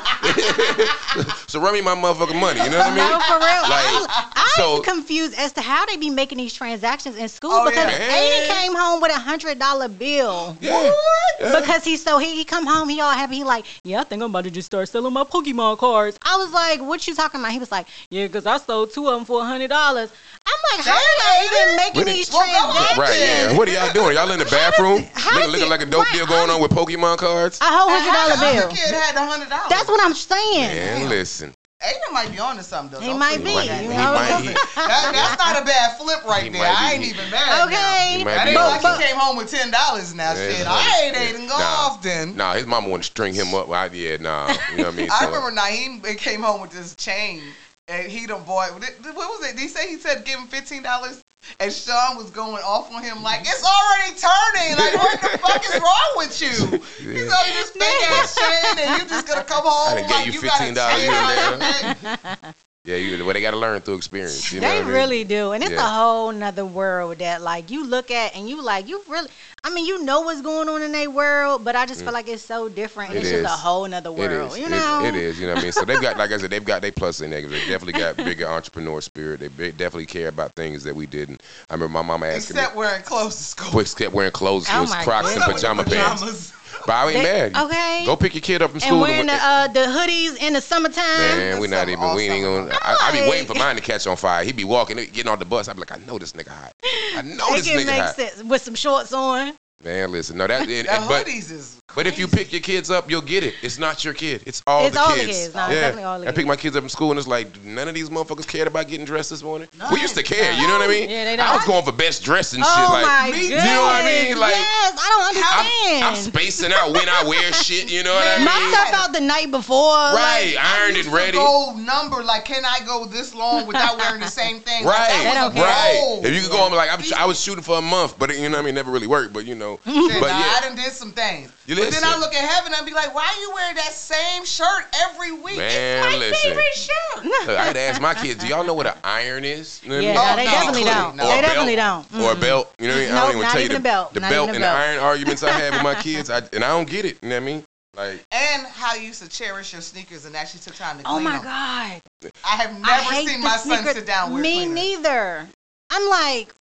[1.48, 2.60] so run me my motherfucking money.
[2.62, 2.98] You know what I mean?
[2.98, 3.62] No, for real.
[3.68, 7.64] Like, I'm so- confused as to how they be making these transactions in school Oh,
[7.68, 8.08] because yeah.
[8.08, 10.56] Aiden came home with a hundred dollar bill.
[10.60, 10.92] Yeah.
[11.40, 11.60] Yeah.
[11.60, 14.22] Because he's so he, he come home he all happy he like yeah I think
[14.22, 16.18] I'm about to just start selling my Pokemon cards.
[16.22, 17.52] I was like what you talking about?
[17.52, 20.10] He was like yeah because I sold two of them for a hundred dollars.
[20.48, 22.96] I'm like how Damn, are y'all even making What these is- well, go ahead.
[22.96, 22.98] transactions?
[22.98, 23.56] Right, yeah.
[23.58, 24.16] What are y'all doing?
[24.16, 25.04] Y'all in the bathroom?
[25.14, 27.58] how Looking, looking it- like a dope right, deal going on with Pokemon cards?
[27.60, 28.76] A whole hundred dollar dollar the bill.
[28.76, 29.68] kid had the hundred dollars.
[29.68, 30.68] That's what I'm saying.
[30.68, 31.52] Man, listen.
[31.80, 33.00] Aiden might be on to something though.
[33.00, 33.82] He Don't might sleep be, on He that.
[33.84, 34.12] you might- know?
[34.14, 36.60] might- he- That, that's not a bad flip right He there.
[36.62, 37.68] might I be- ain't even mad.
[37.68, 38.18] Okay.
[38.18, 38.36] He might Now.
[38.38, 40.32] That ain't on like to he came home with ten dollars now.
[40.32, 41.48] Yeah, Shit, it's I ain't like- Aiden.
[41.48, 41.86] Go Nah.
[41.86, 42.36] off then.
[42.36, 43.70] Nah, his mama wanted to string him up.
[43.70, 44.48] I, yeah, nah.
[44.72, 45.10] You know what I mean?
[45.12, 47.42] I So- remember Naeem came home with this chain,
[47.88, 48.70] and he done bought.
[48.72, 49.52] What was it?
[49.56, 51.22] Did he say he said give him fifteen dollars?
[51.60, 54.76] And Sean was going off on him like it's already turning.
[54.76, 56.78] Like what the fuck is wrong with you?
[56.98, 57.30] He's Yeah.
[57.30, 60.34] like this fake ass chain, and you just gonna come home I done like gave
[60.34, 62.54] you got a $15
[62.88, 63.18] chain here on and your neck.
[63.18, 64.52] Yeah, you, well, they got to learn through experience.
[64.52, 64.92] You know they I mean?
[64.92, 65.78] really do, and it's Yeah.
[65.86, 69.28] a whole nother world that like you look at and you like you really.
[69.64, 72.28] I mean, you know what's going on in their world, but I just feel like
[72.28, 73.10] it's so different.
[73.10, 73.16] Mm.
[73.16, 74.58] It it's just a whole nother world, is.
[74.58, 75.04] you It- know.
[75.04, 75.38] it is.
[75.40, 75.72] You know what I mean?
[75.72, 77.64] So they've got, like I said, they've got their plus and negatives.
[77.64, 79.40] They definitely got bigger entrepreneur spirit.
[79.40, 81.42] They big, definitely care about things that we didn't.
[81.68, 82.78] I remember my mama asking Except me.
[82.78, 83.70] wearing clothes to school.
[83.70, 84.66] Quick kept wearing clothes.
[84.70, 85.62] Oh it was my Crocs and goodness.
[85.62, 86.52] pajama pants.
[86.88, 86.88] Pajamas.
[86.88, 87.64] But I ain't They- mad.
[87.66, 88.02] okay.
[88.06, 89.04] Go pick your kid up from school.
[89.04, 89.12] And school.
[89.12, 91.04] wearing the uh, the hoodies in the summertime.
[91.38, 92.16] Man, we That's not something even.
[92.16, 92.78] We ain't gonna.
[92.82, 94.44] I, I be waiting for mine to catch on fire.
[94.44, 95.68] He be walking, getting on the bus.
[95.68, 96.72] I be like, I know this nigga hot.
[97.16, 98.16] I know It this can nigga make hot.
[98.16, 99.52] sense with some shorts on.
[99.84, 100.62] Man, listen, no, that.
[100.68, 101.80] and- That but hoodies is.
[101.94, 103.54] but if you pick your kids up, you'll get it.
[103.62, 104.42] It's not your kid.
[104.44, 105.38] It's all It's the all the kids.
[105.44, 105.54] kids.
[105.54, 105.74] No, yeah.
[105.74, 106.46] definitely all the I pick kids.
[106.48, 109.06] my kids up from school, and it's like none of these motherfuckers cared about getting
[109.06, 109.68] dressed this morning.
[109.78, 110.50] No, we used to care.
[110.54, 111.08] You know what I mean?
[111.08, 111.46] Yeah, they don't.
[111.48, 112.90] I was going for best dress and oh shit.
[112.90, 113.64] Like, my me- you goodness!
[113.66, 114.38] know what I mean?
[114.38, 116.04] Like, yes, I don't I'm, understand.
[116.04, 117.90] I'm spacing out when I wear shit.
[117.90, 118.44] You know what I mean?
[118.46, 119.78] My stuff out the night before.
[119.78, 121.38] Right, like, ironed used and ready.
[121.38, 124.84] Go number like, can I go this long without wearing the same thing?
[124.84, 125.98] Like, Right, that was right.
[126.00, 126.26] goal.
[126.26, 128.48] If you could go on, like I'm, I was shooting for a month, but you
[128.48, 129.32] know what I mean, never really worked.
[129.32, 131.52] But you know, Shit, but nah, I done did some things.
[131.68, 134.46] You but then I look at heaven and be like, why you wearing that same
[134.46, 135.58] shirt every week?
[135.58, 136.48] Man, it's my listen.
[136.48, 137.24] favorite shirt.
[137.26, 139.78] Look, I had to ask my kids, do y'all know what an iron is?
[139.82, 140.24] You know what I Yeah, mean?
[140.24, 141.16] no, they no, definitely don't.
[141.16, 141.26] not.
[141.26, 142.14] Or They definitely don't.
[142.14, 142.72] Or a belt.
[142.78, 143.10] You know what I mean?
[143.10, 144.14] I Nope, don't even not tell you the, belt.
[144.14, 146.38] the Not belt even a and the iron arguments I have with my kids, I,
[146.38, 147.18] and I don't get it.
[147.20, 147.64] You know what I mean?
[147.98, 151.24] Like, And how you used to cherish your sneakers and actually took time to clean
[151.24, 151.26] them.
[151.26, 152.00] Oh clean my them.
[152.22, 152.32] god!
[152.44, 155.46] I have never hate seen the my son sit down with Me neither.
[155.90, 156.54] I'm like,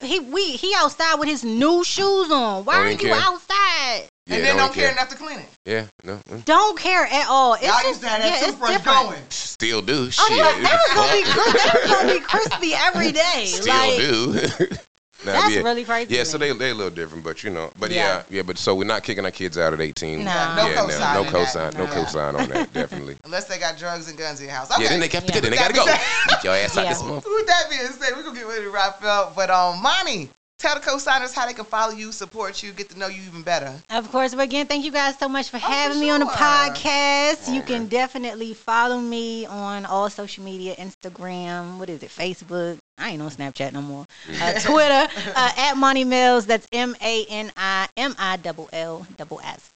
[0.00, 2.64] he we he outside with his new shoes on.
[2.64, 3.14] Why oh, Don't are you care.
[3.14, 4.08] outside?
[4.32, 4.92] Yeah, and then don't care care.
[4.92, 5.48] enough to clean it.
[5.64, 6.44] Yeah, no, mm.
[6.44, 7.54] Don't care at all.
[7.54, 9.22] It's Y'all just, used to have that it's toothbrush going.
[9.28, 10.06] still do.
[10.06, 10.28] Oh, Shit.
[10.28, 13.44] they was, they was gonna be cri- they was gonna be crispy every day.
[13.46, 13.96] Still like,
[14.68, 14.76] do.
[15.24, 15.60] Nah, That's yeah.
[15.62, 16.12] really crazy.
[16.16, 18.24] Yeah, so they they a little different, but you know, but Yeah.
[18.28, 20.18] yeah, yeah, but so we're not kicking our kids out at 18.
[20.18, 20.24] No.
[20.24, 21.32] Yeah, no yeah, cosign no, in that.
[21.32, 21.92] cosign, no No.
[21.92, 23.16] cosign on that, definitely.
[23.24, 24.72] Unless they got drugs and guns in your house.
[24.72, 24.82] Okay.
[24.82, 25.38] Yeah, then they got Yeah.
[25.38, 25.84] then they gotta go.
[25.86, 27.24] Get your ass out this month.
[27.24, 29.36] With that being said, we're gonna get ready to wrap up.
[29.36, 30.28] But um, Mani,
[30.62, 33.42] tell the co-signers how they can follow you, support you, get to know you even
[33.42, 33.74] better.
[33.90, 36.26] Of course, but again, thank you guys so much for having for me on the
[36.26, 37.46] podcast.
[37.46, 42.78] Come You can definitely follow me on all social media Instagram, what is it, Facebook.
[42.98, 44.06] I ain't on Snapchat no more.
[44.40, 46.46] Uh, Twitter, uh, at Mani Millzz.
[46.46, 49.70] That's M A N I M I double L double S.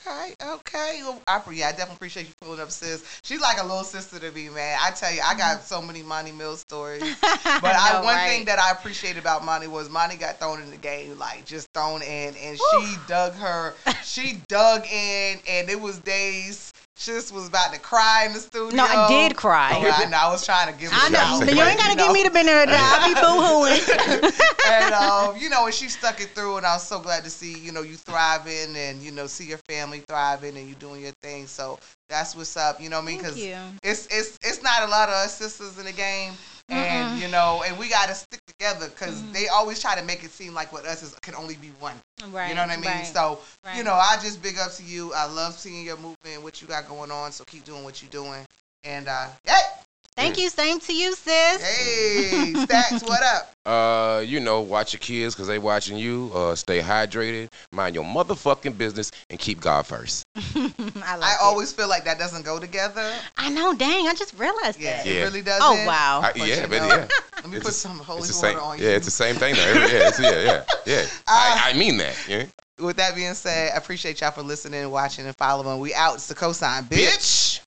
[0.00, 1.00] Okay, okay.
[1.02, 3.04] Well, I, yeah, I definitely appreciate you pulling up, sis.
[3.22, 4.78] She's like a little sister to me, man.
[4.80, 5.66] I tell you, I got mm-hmm.
[5.66, 7.02] so many Mani Millzz stories.
[7.60, 8.28] But I, know, one right?
[8.28, 11.68] thing that I appreciated about Mani was Mani got thrown in the game, like just
[11.74, 13.74] thrown in, and she dug her,
[14.04, 16.72] she dug in, and it was days.
[16.98, 18.74] Sis was about to cry in the studio.
[18.74, 19.70] No, I did cry.
[19.72, 20.18] Oh, I know.
[20.20, 20.90] I was trying to give.
[20.92, 21.38] I know.
[21.44, 22.74] the You ain't gotta give me the benefit.
[22.76, 24.32] I'll be boo-hooing.
[24.68, 27.30] and um, you know, and she stuck it through, and I was so glad to
[27.30, 31.00] see you know you thriving, and you know see your family thriving, and you doing
[31.00, 31.46] your thing.
[31.46, 31.78] So
[32.08, 32.80] that's what's up.
[32.80, 33.18] You know what I mean?
[33.18, 33.36] Because
[33.84, 36.32] it's it's it's not a lot of us sisters in the game,
[36.68, 40.24] and you know, and we got to stick together because they always try to make
[40.24, 41.94] it seem like what us is can only be one.
[42.30, 42.48] Right.
[42.48, 42.84] You know what I mean?
[42.84, 43.06] right.
[43.06, 43.40] So
[43.76, 45.12] you know, I just big up to you.
[45.14, 47.32] I love seeing your movement, what you got going on.
[47.32, 48.44] So keep doing what you're doing.
[48.84, 49.60] And uh, hey,
[50.18, 50.48] Thank you.
[50.50, 51.62] Same to you, sis.
[51.78, 53.52] hey, Stacks, what up?
[53.64, 56.30] Uh, you know, watch your kids because they watching you.
[56.34, 60.24] Uh, stay hydrated, mind your motherfucking business, and keep God first.
[60.36, 60.40] I
[61.16, 61.38] like I it.
[61.42, 63.12] always feel like that doesn't go together.
[63.36, 63.74] I know.
[63.74, 65.06] Dang, I just realized Yeah, that.
[65.06, 65.62] it really doesn't.
[65.62, 66.20] Oh wow.
[66.24, 67.08] I, But yeah, but know, yeah.
[67.36, 68.58] Let me It's put the- some holy water same.
[68.58, 68.84] on you.
[68.86, 69.60] Yeah, it's the same thing though.
[69.72, 71.02] Yeah, it's, yeah, yeah, yeah.
[71.28, 72.16] Uh, I, I mean that.
[72.28, 72.46] Yeah.
[72.80, 75.78] With that being said, I appreciate y'all for listening, watching, and following.
[75.80, 76.14] We out.
[76.14, 77.60] It's the cosign, bitch.